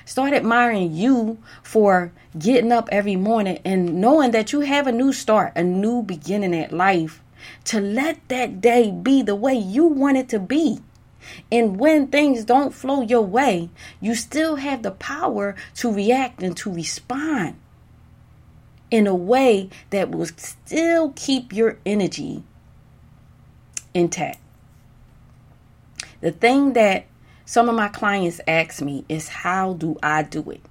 Start 0.05 0.33
admiring 0.33 0.93
you 0.93 1.39
for 1.63 2.11
getting 2.37 2.71
up 2.71 2.87
every 2.91 3.15
morning 3.15 3.59
and 3.65 3.99
knowing 3.99 4.31
that 4.31 4.53
you 4.53 4.61
have 4.61 4.85
a 4.85 4.91
new 4.91 5.11
start, 5.11 5.53
a 5.55 5.63
new 5.63 6.03
beginning 6.03 6.55
at 6.55 6.71
life. 6.71 7.21
To 7.65 7.79
let 7.79 8.27
that 8.29 8.61
day 8.61 8.91
be 8.91 9.21
the 9.21 9.35
way 9.35 9.53
you 9.53 9.85
want 9.85 10.17
it 10.17 10.29
to 10.29 10.39
be. 10.39 10.79
And 11.51 11.79
when 11.79 12.07
things 12.07 12.45
don't 12.45 12.73
flow 12.73 13.01
your 13.01 13.21
way, 13.21 13.69
you 13.99 14.15
still 14.15 14.57
have 14.57 14.83
the 14.83 14.91
power 14.91 15.55
to 15.75 15.91
react 15.91 16.41
and 16.43 16.55
to 16.57 16.71
respond 16.71 17.55
in 18.91 19.07
a 19.07 19.15
way 19.15 19.69
that 19.89 20.11
will 20.11 20.27
still 20.37 21.13
keep 21.15 21.51
your 21.51 21.79
energy 21.85 22.43
intact. 23.93 24.39
The 26.21 26.31
thing 26.31 26.73
that 26.73 27.05
some 27.45 27.69
of 27.69 27.75
my 27.75 27.87
clients 27.87 28.41
ask 28.47 28.81
me 28.81 29.05
is 29.07 29.27
how 29.27 29.73
do 29.73 29.97
I 30.01 30.23
do 30.23 30.49
it? 30.49 30.61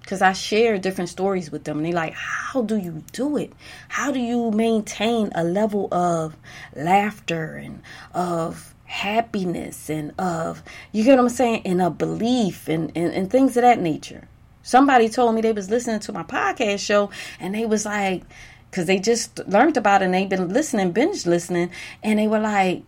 Because 0.00 0.22
I 0.22 0.32
share 0.32 0.78
different 0.78 1.10
stories 1.10 1.50
with 1.50 1.64
them 1.64 1.78
and 1.78 1.86
they're 1.86 1.92
like, 1.92 2.14
how 2.14 2.62
do 2.62 2.76
you 2.76 3.02
do 3.12 3.36
it? 3.36 3.52
How 3.88 4.10
do 4.10 4.20
you 4.20 4.50
maintain 4.52 5.30
a 5.34 5.44
level 5.44 5.88
of 5.92 6.36
laughter 6.74 7.56
and 7.56 7.82
of 8.14 8.74
happiness 8.84 9.90
and 9.90 10.14
of, 10.18 10.62
you 10.92 11.04
get 11.04 11.16
what 11.16 11.24
I'm 11.24 11.28
saying, 11.28 11.62
and 11.64 11.82
a 11.82 11.90
belief 11.90 12.68
and, 12.68 12.92
and, 12.94 13.12
and 13.12 13.30
things 13.30 13.56
of 13.56 13.62
that 13.62 13.80
nature? 13.80 14.28
Somebody 14.62 15.08
told 15.08 15.34
me 15.34 15.40
they 15.40 15.52
was 15.52 15.70
listening 15.70 16.00
to 16.00 16.12
my 16.12 16.22
podcast 16.22 16.78
show 16.80 17.10
and 17.38 17.54
they 17.54 17.66
was 17.66 17.84
like, 17.84 18.22
because 18.70 18.86
they 18.86 18.98
just 18.98 19.38
learned 19.48 19.76
about 19.76 20.02
it 20.02 20.06
and 20.06 20.14
they've 20.14 20.28
been 20.28 20.48
listening, 20.48 20.92
binge 20.92 21.26
listening, 21.26 21.70
and 22.02 22.18
they 22.18 22.28
were 22.28 22.40
like, 22.40 22.82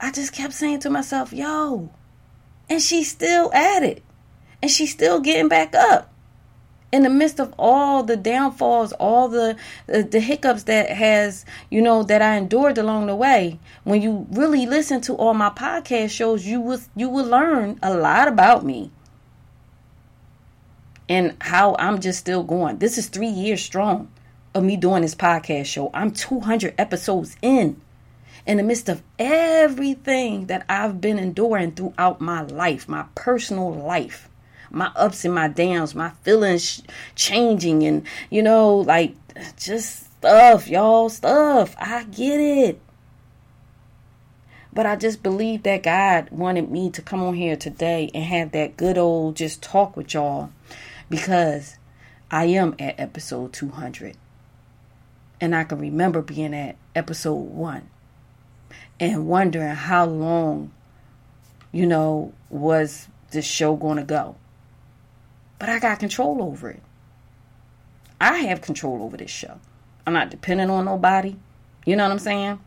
I 0.00 0.10
just 0.10 0.32
kept 0.32 0.52
saying 0.52 0.80
to 0.80 0.90
myself, 0.90 1.32
yo, 1.32 1.90
and 2.68 2.82
she's 2.82 3.10
still 3.10 3.52
at 3.52 3.82
it. 3.82 4.02
And 4.62 4.70
she's 4.70 4.92
still 4.92 5.20
getting 5.20 5.48
back 5.48 5.74
up. 5.74 6.12
In 6.92 7.02
the 7.02 7.10
midst 7.10 7.40
of 7.40 7.52
all 7.58 8.02
the 8.02 8.16
downfalls, 8.16 8.92
all 8.92 9.28
the, 9.28 9.56
the, 9.86 10.02
the 10.02 10.20
hiccups 10.20 10.64
that 10.64 10.88
has, 10.90 11.44
you 11.70 11.82
know, 11.82 12.02
that 12.04 12.22
I 12.22 12.36
endured 12.36 12.78
along 12.78 13.06
the 13.06 13.16
way. 13.16 13.58
When 13.84 14.00
you 14.00 14.26
really 14.30 14.66
listen 14.66 15.00
to 15.02 15.14
all 15.14 15.34
my 15.34 15.50
podcast 15.50 16.10
shows, 16.10 16.46
you 16.46 16.60
will 16.60 16.80
you 16.94 17.08
will 17.08 17.26
learn 17.26 17.78
a 17.82 17.94
lot 17.94 18.28
about 18.28 18.64
me. 18.64 18.90
And 21.08 21.36
how 21.40 21.76
I'm 21.78 22.00
just 22.00 22.20
still 22.20 22.42
going. 22.42 22.78
This 22.78 22.98
is 22.98 23.08
three 23.08 23.28
years 23.28 23.62
strong 23.62 24.10
of 24.54 24.64
me 24.64 24.76
doing 24.76 25.02
this 25.02 25.14
podcast 25.14 25.66
show. 25.66 25.90
I'm 25.92 26.12
200 26.12 26.74
episodes 26.78 27.36
in 27.42 27.80
in 28.46 28.58
the 28.58 28.62
midst 28.62 28.88
of 28.88 29.02
everything 29.18 30.46
that 30.46 30.64
I've 30.68 31.00
been 31.00 31.18
enduring 31.18 31.72
throughout 31.72 32.20
my 32.20 32.42
life, 32.42 32.88
my 32.88 33.06
personal 33.14 33.72
life, 33.74 34.28
my 34.70 34.92
ups 34.94 35.24
and 35.24 35.34
my 35.34 35.48
downs, 35.48 35.94
my 35.94 36.10
feelings 36.22 36.82
changing, 37.16 37.84
and 37.84 38.06
you 38.30 38.42
know, 38.42 38.76
like 38.76 39.14
just 39.56 40.04
stuff, 40.18 40.68
y'all, 40.68 41.08
stuff. 41.08 41.74
I 41.78 42.04
get 42.04 42.40
it. 42.40 42.80
But 44.72 44.86
I 44.86 44.94
just 44.94 45.22
believe 45.22 45.62
that 45.64 45.82
God 45.82 46.30
wanted 46.30 46.70
me 46.70 46.90
to 46.90 47.02
come 47.02 47.22
on 47.22 47.34
here 47.34 47.56
today 47.56 48.10
and 48.14 48.24
have 48.24 48.52
that 48.52 48.76
good 48.76 48.98
old 48.98 49.36
just 49.36 49.62
talk 49.62 49.96
with 49.96 50.12
y'all 50.12 50.50
because 51.08 51.78
I 52.30 52.44
am 52.46 52.74
at 52.78 53.00
episode 53.00 53.54
200. 53.54 54.16
And 55.40 55.56
I 55.56 55.64
can 55.64 55.78
remember 55.78 56.20
being 56.20 56.54
at 56.54 56.76
episode 56.94 57.34
1 57.34 57.88
and 58.98 59.26
wondering 59.26 59.74
how 59.74 60.06
long, 60.06 60.72
you 61.72 61.86
know, 61.86 62.32
was 62.50 63.08
this 63.30 63.44
show 63.44 63.76
going 63.76 63.98
to 63.98 64.04
go. 64.04 64.36
But 65.58 65.68
I 65.68 65.78
got 65.78 65.98
control 65.98 66.42
over 66.42 66.70
it. 66.70 66.82
I 68.20 68.38
have 68.38 68.60
control 68.60 69.02
over 69.02 69.16
this 69.16 69.30
show. 69.30 69.60
I'm 70.06 70.14
not 70.14 70.30
dependent 70.30 70.70
on 70.70 70.84
nobody. 70.84 71.36
You 71.84 71.96
know 71.96 72.04
what 72.04 72.12
I'm 72.12 72.18
saying? 72.18 72.60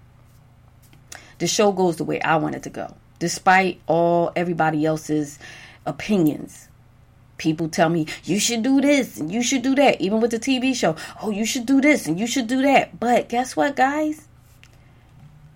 The 1.39 1.47
show 1.47 1.71
goes 1.71 1.97
the 1.97 2.03
way 2.03 2.21
I 2.21 2.35
want 2.37 2.55
it 2.55 2.63
to 2.63 2.69
go, 2.69 2.95
despite 3.17 3.81
all 3.87 4.31
everybody 4.35 4.85
else's 4.85 5.39
opinions. 5.85 6.67
People 7.37 7.69
tell 7.69 7.89
me, 7.89 8.05
you 8.25 8.39
should 8.39 8.61
do 8.63 8.81
this 8.81 9.17
and 9.17 9.31
you 9.31 9.41
should 9.41 9.61
do 9.61 9.73
that. 9.75 10.01
Even 10.01 10.19
with 10.19 10.31
the 10.31 10.39
TV 10.39 10.75
show, 10.75 10.95
oh, 11.21 11.29
you 11.29 11.45
should 11.45 11.65
do 11.65 11.79
this 11.79 12.07
and 12.07 12.19
you 12.19 12.27
should 12.27 12.47
do 12.47 12.61
that. 12.61 12.99
But 12.99 13.29
guess 13.29 13.55
what, 13.55 13.75
guys? 13.75 14.28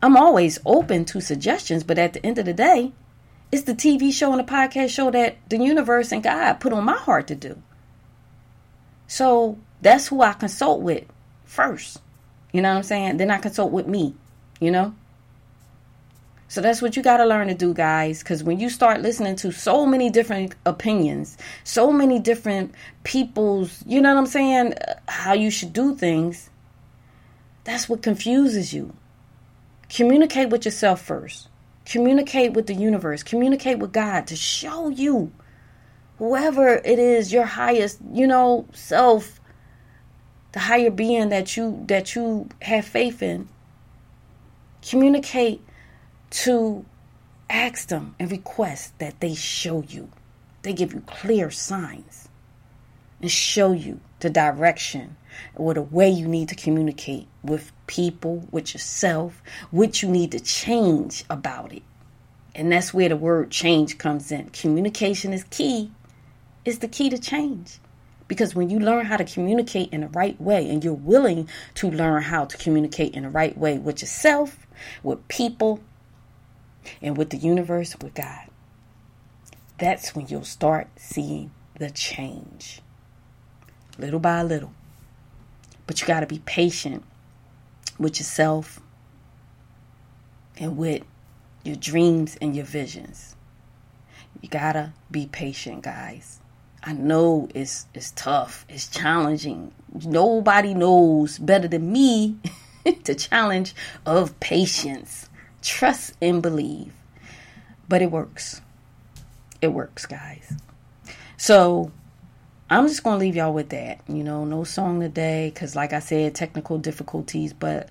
I'm 0.03 0.17
always 0.17 0.59
open 0.65 1.05
to 1.05 1.21
suggestions, 1.21 1.85
but 1.85 1.97
at 1.97 2.11
the 2.11 2.25
end 2.25 2.37
of 2.37 2.43
the 2.43 2.53
day, 2.53 2.91
it's 3.53 3.63
the 3.63 3.73
TV 3.73 4.11
show 4.11 4.33
and 4.33 4.39
the 4.45 4.51
podcast 4.51 4.89
show 4.89 5.09
that 5.11 5.37
the 5.47 5.57
universe 5.57 6.11
and 6.11 6.21
God 6.21 6.55
put 6.55 6.73
on 6.73 6.83
my 6.83 6.97
heart 6.97 7.27
to 7.27 7.35
do. 7.35 7.61
So 9.07 9.57
that's 9.81 10.09
who 10.09 10.21
I 10.21 10.33
consult 10.33 10.81
with 10.81 11.05
first. 11.45 12.01
You 12.51 12.61
know 12.61 12.71
what 12.71 12.79
I'm 12.79 12.83
saying? 12.83 13.15
Then 13.15 13.31
I 13.31 13.37
consult 13.37 13.71
with 13.71 13.87
me, 13.87 14.13
you 14.59 14.71
know? 14.71 14.93
So 16.49 16.59
that's 16.59 16.81
what 16.81 16.97
you 16.97 17.01
got 17.01 17.17
to 17.17 17.25
learn 17.25 17.47
to 17.47 17.53
do, 17.53 17.73
guys. 17.73 18.19
Because 18.19 18.43
when 18.43 18.59
you 18.59 18.69
start 18.69 19.01
listening 19.01 19.37
to 19.37 19.53
so 19.53 19.85
many 19.85 20.09
different 20.09 20.53
opinions, 20.65 21.37
so 21.63 21.93
many 21.93 22.19
different 22.19 22.75
people's, 23.05 23.81
you 23.87 24.01
know 24.01 24.13
what 24.13 24.19
I'm 24.19 24.27
saying, 24.27 24.73
uh, 24.73 24.95
how 25.07 25.31
you 25.31 25.49
should 25.49 25.71
do 25.71 25.95
things, 25.95 26.49
that's 27.63 27.87
what 27.87 28.01
confuses 28.01 28.73
you. 28.73 28.93
Communicate 29.93 30.49
with 30.49 30.65
yourself 30.65 31.01
first. 31.01 31.49
Communicate 31.85 32.53
with 32.53 32.65
the 32.65 32.73
universe. 32.73 33.21
Communicate 33.21 33.77
with 33.77 33.91
God 33.91 34.25
to 34.27 34.35
show 34.35 34.89
you 34.89 35.31
whoever 36.17 36.75
it 36.77 36.97
is, 36.97 37.31
your 37.31 37.45
highest, 37.45 37.99
you 38.11 38.25
know, 38.25 38.65
self, 38.73 39.39
the 40.53 40.59
higher 40.61 40.89
being 40.89 41.29
that 41.29 41.55
you 41.55 41.83
that 41.87 42.15
you 42.15 42.49
have 42.63 42.85
faith 42.85 43.21
in. 43.21 43.47
Communicate 44.81 45.61
to 46.31 46.85
ask 47.47 47.89
them 47.89 48.15
and 48.17 48.31
request 48.31 48.97
that 48.97 49.19
they 49.19 49.35
show 49.35 49.83
you. 49.83 50.09
They 50.63 50.73
give 50.73 50.93
you 50.93 51.01
clear 51.01 51.51
signs 51.51 52.29
and 53.21 53.29
show 53.29 53.73
you 53.73 53.99
the 54.21 54.31
direction 54.31 55.17
or 55.53 55.75
the 55.75 55.83
way 55.83 56.09
you 56.09 56.27
need 56.27 56.49
to 56.49 56.55
communicate 56.55 57.27
with 57.43 57.71
people, 57.87 58.47
with 58.51 58.73
yourself, 58.73 59.41
what 59.71 60.01
you 60.01 60.09
need 60.09 60.31
to 60.31 60.39
change 60.39 61.23
about 61.29 61.73
it. 61.73 61.83
And 62.55 62.71
that's 62.71 62.93
where 62.93 63.09
the 63.09 63.17
word 63.17 63.51
change 63.51 63.97
comes 63.97 64.31
in. 64.31 64.49
Communication 64.49 65.33
is 65.33 65.43
key. 65.45 65.91
It's 66.65 66.77
the 66.77 66.87
key 66.87 67.09
to 67.09 67.17
change. 67.17 67.79
Because 68.27 68.55
when 68.55 68.69
you 68.69 68.79
learn 68.79 69.05
how 69.05 69.17
to 69.17 69.25
communicate 69.25 69.89
in 69.91 70.01
the 70.01 70.07
right 70.07 70.39
way 70.39 70.69
and 70.69 70.83
you're 70.83 70.93
willing 70.93 71.49
to 71.75 71.89
learn 71.89 72.23
how 72.23 72.45
to 72.45 72.57
communicate 72.57 73.13
in 73.15 73.23
the 73.23 73.29
right 73.29 73.57
way 73.57 73.77
with 73.77 74.01
yourself, 74.01 74.65
with 75.01 75.27
people, 75.27 75.81
and 77.01 77.17
with 77.17 77.29
the 77.29 77.37
universe, 77.37 77.95
with 78.01 78.13
God, 78.13 78.47
that's 79.77 80.15
when 80.15 80.27
you'll 80.27 80.43
start 80.43 80.87
seeing 80.95 81.51
the 81.77 81.89
change 81.89 82.81
little 83.97 84.19
by 84.19 84.43
little. 84.43 84.73
But 85.85 86.01
you 86.01 86.07
got 86.07 86.21
to 86.21 86.25
be 86.25 86.39
patient 86.39 87.03
with 87.97 88.19
yourself 88.19 88.79
and 90.57 90.77
with 90.77 91.03
your 91.63 91.75
dreams 91.75 92.37
and 92.41 92.55
your 92.55 92.65
visions. 92.65 93.35
You 94.41 94.49
got 94.49 94.73
to 94.73 94.93
be 95.09 95.27
patient, 95.27 95.83
guys. 95.83 96.39
I 96.83 96.93
know 96.93 97.47
it's 97.55 97.85
it's 97.93 98.11
tough, 98.11 98.65
it's 98.67 98.87
challenging. 98.87 99.71
Nobody 100.03 100.73
knows 100.73 101.39
better 101.39 101.67
than 101.67 101.91
me 101.91 102.37
the 103.05 103.15
challenge 103.15 103.73
of 104.05 104.37
patience. 104.41 105.29
Trust 105.61 106.15
and 106.21 106.41
believe. 106.41 106.93
But 107.87 108.01
it 108.01 108.11
works. 108.11 108.61
It 109.61 109.69
works, 109.69 110.05
guys. 110.05 110.57
So 111.37 111.91
I'm 112.73 112.87
just 112.87 113.03
going 113.03 113.19
to 113.19 113.19
leave 113.19 113.35
y'all 113.35 113.53
with 113.53 113.69
that. 113.69 113.99
You 114.07 114.23
know, 114.23 114.45
no 114.45 114.63
song 114.63 114.99
today 114.99 115.51
because, 115.53 115.75
like 115.75 115.93
I 115.93 115.99
said, 115.99 116.33
technical 116.33 116.79
difficulties, 116.79 117.53
but 117.53 117.89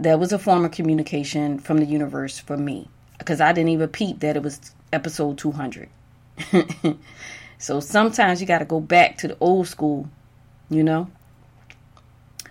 that 0.00 0.18
was 0.18 0.32
a 0.32 0.38
form 0.38 0.64
of 0.64 0.70
communication 0.70 1.58
from 1.58 1.76
the 1.76 1.84
universe 1.84 2.38
for 2.38 2.56
me 2.56 2.88
because 3.18 3.42
I 3.42 3.52
didn't 3.52 3.68
even 3.68 3.88
peep 3.88 4.20
that 4.20 4.34
it 4.34 4.42
was 4.42 4.72
episode 4.94 5.36
200. 5.36 5.90
so 7.58 7.80
sometimes 7.80 8.40
you 8.40 8.46
got 8.46 8.60
to 8.60 8.64
go 8.64 8.80
back 8.80 9.18
to 9.18 9.28
the 9.28 9.36
old 9.40 9.68
school, 9.68 10.08
you 10.70 10.82
know? 10.82 11.10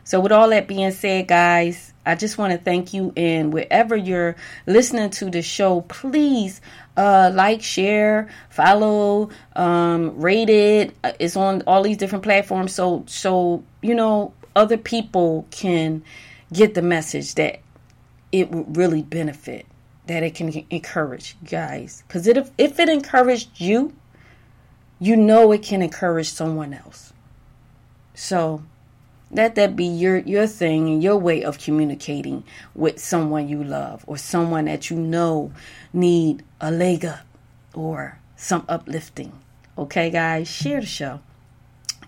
So, 0.08 0.22
with 0.22 0.32
all 0.32 0.52
that 0.52 0.70
being 0.70 0.92
said, 0.92 1.28
guys, 1.28 1.92
I 2.06 2.16
just 2.16 2.38
want 2.38 2.54
to 2.54 2.58
thank 2.58 2.94
you. 2.94 3.12
And 3.18 3.52
wherever 3.52 3.94
you're 3.94 4.38
listening 4.66 5.10
to 5.10 5.30
the 5.30 5.42
show, 5.42 5.82
please 5.82 6.62
uh, 6.96 7.30
like, 7.34 7.62
share, 7.62 8.30
follow, 8.50 9.32
um, 9.58 10.18
rate 10.18 10.50
it. 10.50 10.96
Uh, 11.04 11.12
it's 11.20 11.36
on 11.36 11.62
all 11.68 11.84
these 11.84 11.98
different 11.98 12.24
platforms. 12.24 12.74
So, 12.74 13.04
so 13.06 13.66
you 13.82 13.94
know, 13.94 14.32
other 14.56 14.78
people 14.78 15.46
can 15.52 16.04
get 16.54 16.74
the 16.74 16.82
message 16.82 17.36
that 17.36 17.60
it 18.32 18.50
would 18.50 18.78
really 18.78 19.02
benefit, 19.02 19.66
that 20.06 20.24
it 20.24 20.36
can 20.36 20.66
encourage 20.70 21.36
guys. 21.44 22.06
Because 22.08 22.28
if, 22.28 22.50
if 22.58 22.80
it 22.80 22.88
encouraged 22.88 23.60
you, 23.60 23.94
you 25.00 25.18
know 25.18 25.52
it 25.52 25.64
can 25.64 25.82
encourage 25.82 26.30
someone 26.30 26.74
else. 26.74 27.12
So, 28.16 28.64
let 29.32 29.56
that 29.56 29.76
be 29.76 29.86
your 29.86 30.20
your 30.20 30.48
thing 30.48 30.88
and 30.88 31.04
your 31.04 31.18
way 31.18 31.44
of 31.44 31.60
communicating 31.60 32.44
with 32.74 33.00
someone 33.00 33.50
you 33.50 33.64
love 33.64 34.04
or 34.08 34.18
someone 34.18 34.66
that 34.66 34.90
you 34.90 34.98
know 34.98 35.52
need 35.94 36.44
a 36.62 36.72
leg 36.72 37.06
up 37.06 37.26
or 37.74 38.20
some 38.36 38.66
uplifting. 38.70 39.34
Okay, 39.78 40.10
guys, 40.10 40.48
share 40.48 40.80
the 40.80 40.88
show. 40.88 41.20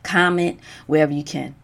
Comment 0.02 0.60
wherever 0.88 1.12
you 1.12 1.24
can. 1.24 1.56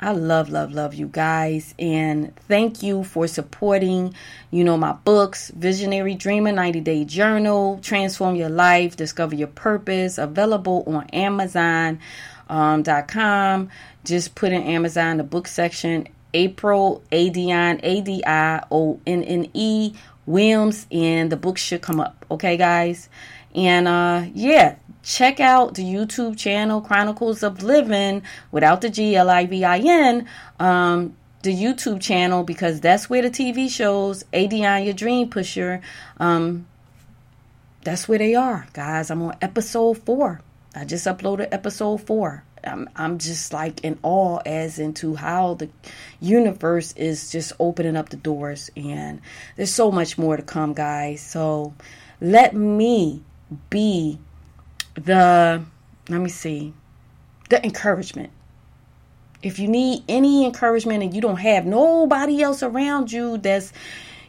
I 0.00 0.12
love, 0.12 0.48
love, 0.48 0.72
love 0.72 0.94
you 0.94 1.08
guys. 1.08 1.74
And 1.76 2.36
thank 2.46 2.84
you 2.84 3.02
for 3.02 3.26
supporting, 3.26 4.14
you 4.52 4.62
know, 4.62 4.76
my 4.76 4.92
books, 4.92 5.50
Visionary 5.50 6.14
Dreamer 6.14 6.52
90 6.52 6.80
Day 6.82 7.04
Journal, 7.04 7.80
Transform 7.82 8.36
Your 8.36 8.48
Life, 8.48 8.96
Discover 8.96 9.34
Your 9.34 9.48
Purpose, 9.48 10.16
available 10.16 10.84
on 10.86 11.08
Amazon 11.10 11.98
um, 12.48 12.84
.com. 12.84 13.68
Just 14.04 14.34
put 14.34 14.52
in 14.52 14.62
Amazon 14.62 15.16
the 15.16 15.24
book 15.24 15.46
section. 15.46 16.08
April 16.34 17.02
ADionne 17.10 17.80
A 17.82 18.00
D 18.00 18.22
I 18.26 18.62
O 18.70 19.00
N 19.06 19.22
N 19.24 19.50
E 19.54 19.94
Williams, 20.26 20.86
and 20.92 21.32
the 21.32 21.36
book 21.36 21.58
should 21.58 21.82
come 21.82 22.00
up. 22.00 22.26
Okay, 22.30 22.56
guys, 22.56 23.08
and 23.54 23.88
uh, 23.88 24.26
yeah, 24.34 24.76
check 25.02 25.40
out 25.40 25.74
the 25.74 25.82
YouTube 25.82 26.36
channel 26.36 26.80
Chronicles 26.80 27.42
of 27.42 27.62
Living 27.62 28.22
without 28.50 28.82
the 28.82 28.90
G 28.90 29.16
L 29.16 29.30
I 29.30 29.46
V 29.46 29.64
I 29.64 29.78
N. 29.78 30.28
Um, 30.60 31.16
the 31.42 31.54
YouTube 31.54 32.00
channel 32.00 32.42
because 32.42 32.80
that's 32.80 33.08
where 33.08 33.22
the 33.22 33.30
TV 33.30 33.70
shows 33.70 34.24
ADionne 34.32 34.84
Your 34.84 34.94
Dream 34.94 35.30
Pusher. 35.30 35.80
Um, 36.18 36.66
that's 37.84 38.08
where 38.08 38.18
they 38.18 38.34
are, 38.34 38.66
guys. 38.72 39.10
I'm 39.10 39.22
on 39.22 39.36
episode 39.40 39.98
four. 39.98 40.40
I 40.78 40.84
just 40.84 41.06
uploaded 41.06 41.48
episode 41.50 41.96
four. 41.98 42.44
I'm, 42.62 42.88
I'm 42.94 43.18
just 43.18 43.52
like 43.52 43.82
in 43.82 43.98
awe 44.04 44.38
as 44.46 44.78
into 44.78 45.16
how 45.16 45.54
the 45.54 45.68
universe 46.20 46.92
is 46.92 47.32
just 47.32 47.52
opening 47.58 47.96
up 47.96 48.10
the 48.10 48.16
doors 48.16 48.70
and 48.76 49.20
there's 49.56 49.74
so 49.74 49.90
much 49.90 50.18
more 50.18 50.36
to 50.36 50.42
come 50.42 50.74
guys 50.74 51.20
so 51.20 51.72
let 52.20 52.54
me 52.54 53.22
be 53.70 54.18
the 54.94 55.64
let 56.08 56.20
me 56.20 56.28
see 56.28 56.74
the 57.48 57.64
encouragement 57.64 58.30
if 59.40 59.60
you 59.60 59.68
need 59.68 60.02
any 60.08 60.44
encouragement 60.44 61.04
and 61.04 61.14
you 61.14 61.20
don't 61.20 61.38
have 61.38 61.64
nobody 61.64 62.42
else 62.42 62.62
around 62.62 63.12
you 63.12 63.38
that's 63.38 63.72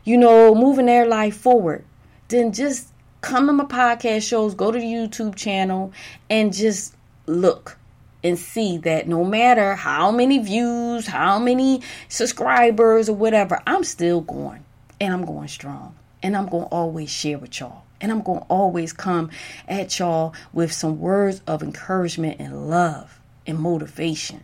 you 0.04 0.18
know 0.18 0.54
moving 0.54 0.86
their 0.86 1.08
life 1.08 1.36
forward 1.36 1.84
then 2.28 2.54
just 2.54 2.90
come 3.22 3.48
to 3.48 3.54
my 3.54 3.66
podcast 3.66 4.28
shows, 4.28 4.56
go 4.56 4.72
to 4.72 4.80
the 4.80 4.86
YouTube 4.86 5.36
channel, 5.36 5.92
and 6.30 6.54
just 6.54 6.96
look 7.26 7.78
and 8.24 8.38
see 8.38 8.78
that 8.80 9.08
no 9.08 9.24
matter 9.24 9.76
how 9.76 10.12
many 10.12 10.40
views, 10.40 11.08
how 11.08 11.40
many 11.40 11.82
subscribers, 12.08 13.10
or 13.10 13.16
whatever, 13.16 13.62
I'm 13.66 13.84
still 13.84 14.22
going 14.22 14.64
and 15.00 15.14
I'm 15.14 15.26
going 15.26 15.48
strong. 15.48 15.96
And 16.22 16.36
I'm 16.36 16.48
going 16.48 16.66
to 16.66 16.70
always 16.70 17.10
share 17.10 17.38
with 17.38 17.60
y'all. 17.60 17.84
And 18.02 18.12
I'm 18.12 18.22
going 18.22 18.42
to 18.42 18.46
always 18.48 18.92
come 18.92 19.30
at 19.68 19.98
y'all 20.00 20.34
with 20.52 20.72
some 20.72 21.00
words 21.00 21.42
of 21.48 21.64
encouragement 21.64 22.40
and 22.40 22.70
love 22.70 23.20
and 23.48 23.58
motivation. 23.58 24.44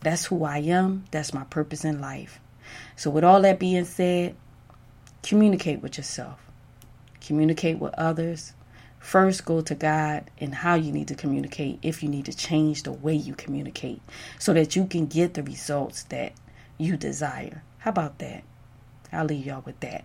That's 0.00 0.26
who 0.26 0.44
I 0.44 0.58
am. 0.58 1.04
That's 1.10 1.32
my 1.32 1.44
purpose 1.44 1.84
in 1.84 2.00
life. 2.00 2.40
So, 2.96 3.10
with 3.10 3.24
all 3.24 3.40
that 3.42 3.58
being 3.58 3.84
said, 3.84 4.34
communicate 5.22 5.80
with 5.82 5.96
yourself 5.96 6.40
communicate 7.22 7.78
with 7.78 7.94
others, 7.94 8.52
first 8.98 9.44
go 9.44 9.60
to 9.60 9.74
God 9.74 10.30
and 10.38 10.54
how 10.54 10.74
you 10.74 10.92
need 10.92 11.08
to 11.08 11.14
communicate 11.14 11.78
if 11.82 12.02
you 12.02 12.08
need 12.08 12.26
to 12.26 12.36
change 12.36 12.82
the 12.82 12.92
way 12.92 13.14
you 13.14 13.34
communicate 13.34 14.00
so 14.38 14.52
that 14.52 14.76
you 14.76 14.86
can 14.86 15.06
get 15.06 15.34
the 15.34 15.42
results 15.42 16.04
that 16.04 16.32
you 16.78 16.96
desire. 16.96 17.62
How 17.78 17.90
about 17.90 18.18
that? 18.18 18.44
I'll 19.12 19.26
leave 19.26 19.46
y'all 19.46 19.62
with 19.64 19.78
that. 19.80 20.04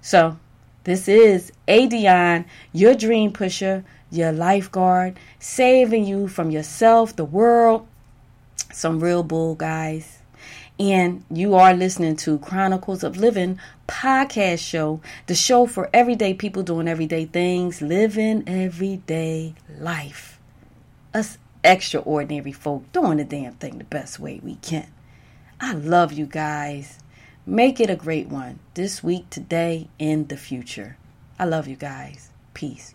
So, 0.00 0.38
this 0.84 1.08
is 1.08 1.50
ADionne, 1.66 2.44
your 2.72 2.94
dream 2.94 3.32
pusher, 3.32 3.84
your 4.10 4.32
lifeguard, 4.32 5.18
saving 5.38 6.04
you 6.04 6.28
from 6.28 6.50
yourself, 6.50 7.16
the 7.16 7.24
world. 7.24 7.86
Some 8.72 9.00
real 9.00 9.22
bull, 9.22 9.54
guys. 9.54 10.18
And 10.78 11.24
you 11.30 11.54
are 11.54 11.72
listening 11.72 12.16
to 12.16 12.38
Chronicles 12.38 13.04
of 13.04 13.16
Living 13.16 13.60
podcast 13.86 14.58
show, 14.58 15.00
the 15.26 15.34
show 15.34 15.66
for 15.66 15.88
everyday 15.92 16.34
people 16.34 16.64
doing 16.64 16.88
everyday 16.88 17.26
things, 17.26 17.80
living 17.80 18.42
everyday 18.48 19.54
life. 19.78 20.40
Us 21.12 21.38
extraordinary 21.62 22.50
folk 22.50 22.90
doing 22.92 23.18
the 23.18 23.24
damn 23.24 23.52
thing 23.54 23.78
the 23.78 23.84
best 23.84 24.18
way 24.18 24.40
we 24.42 24.56
can. 24.56 24.88
I 25.60 25.74
love 25.74 26.12
you 26.12 26.26
guys. 26.26 26.98
Make 27.46 27.78
it 27.78 27.88
a 27.88 27.96
great 27.96 28.28
one 28.28 28.58
this 28.74 29.02
week, 29.02 29.30
today, 29.30 29.88
in 30.00 30.26
the 30.26 30.36
future. 30.36 30.96
I 31.38 31.44
love 31.44 31.68
you 31.68 31.76
guys. 31.76 32.30
Peace. 32.52 32.93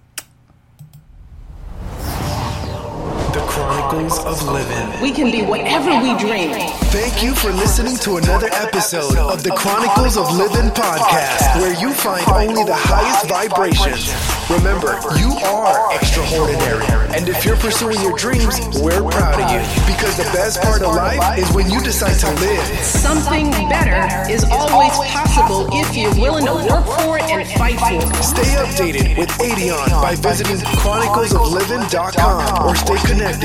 Chronicles 3.60 4.24
of 4.24 4.42
Living. 4.48 5.02
We 5.02 5.12
can 5.12 5.32
be 5.32 5.42
whatever 5.42 5.92
we 6.00 6.16
dream. 6.18 6.56
Thank 6.96 7.22
you 7.22 7.36
for 7.36 7.52
listening 7.52 7.98
to 7.98 8.16
another 8.16 8.48
episode 8.54 9.18
of 9.18 9.44
the 9.44 9.52
Chronicles 9.52 10.16
of 10.16 10.32
Living 10.32 10.72
podcast, 10.72 11.60
where 11.60 11.76
you 11.76 11.92
find 11.94 12.26
only 12.30 12.64
the 12.64 12.74
highest 12.74 13.28
vibrations. 13.28 14.16
Remember, 14.50 14.96
you 15.20 15.36
are 15.44 15.94
extraordinary. 15.94 16.86
And 17.14 17.28
if 17.28 17.44
you're 17.44 17.58
pursuing 17.58 18.00
your 18.02 18.18
dreams, 18.18 18.58
we're 18.80 19.04
proud 19.04 19.44
of 19.44 19.52
you. 19.52 19.60
Because 19.86 20.16
the 20.16 20.24
best 20.32 20.62
part 20.62 20.82
of 20.82 20.96
life 20.96 21.38
is 21.38 21.52
when 21.52 21.70
you 21.70 21.82
decide 21.82 22.18
to 22.22 22.32
live. 22.40 22.66
Something 22.80 23.52
better 23.68 24.08
is 24.32 24.46
always 24.46 24.96
possible 25.12 25.68
if 25.74 25.96
you're 25.96 26.16
willing 26.16 26.46
to 26.46 26.54
work 26.56 26.86
for 27.04 27.18
it 27.20 27.28
and 27.28 27.46
fight 27.60 27.78
for 27.78 28.00
it. 28.08 28.24
Stay 28.24 28.56
updated 28.56 29.18
with 29.18 29.30
ADionne 29.44 30.02
by 30.02 30.16
visiting 30.16 30.58
chroniclesofliving.com 30.80 32.66
or 32.66 32.76
stay 32.76 32.96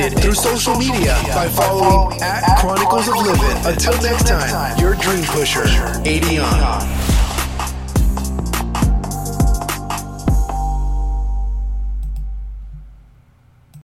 connected 0.04 0.22
through 0.22 0.34
social 0.34 0.76
media 0.76 1.16
by 1.34 1.48
following 1.48 2.20
at 2.20 2.58
Chronicles 2.58 3.08
of 3.08 3.16
Living. 3.16 3.66
Until 3.66 4.00
next 4.02 4.26
time, 4.26 4.78
your 4.78 4.94
dream 4.96 5.24
pusher, 5.24 5.64
ADionne. 6.04 7.13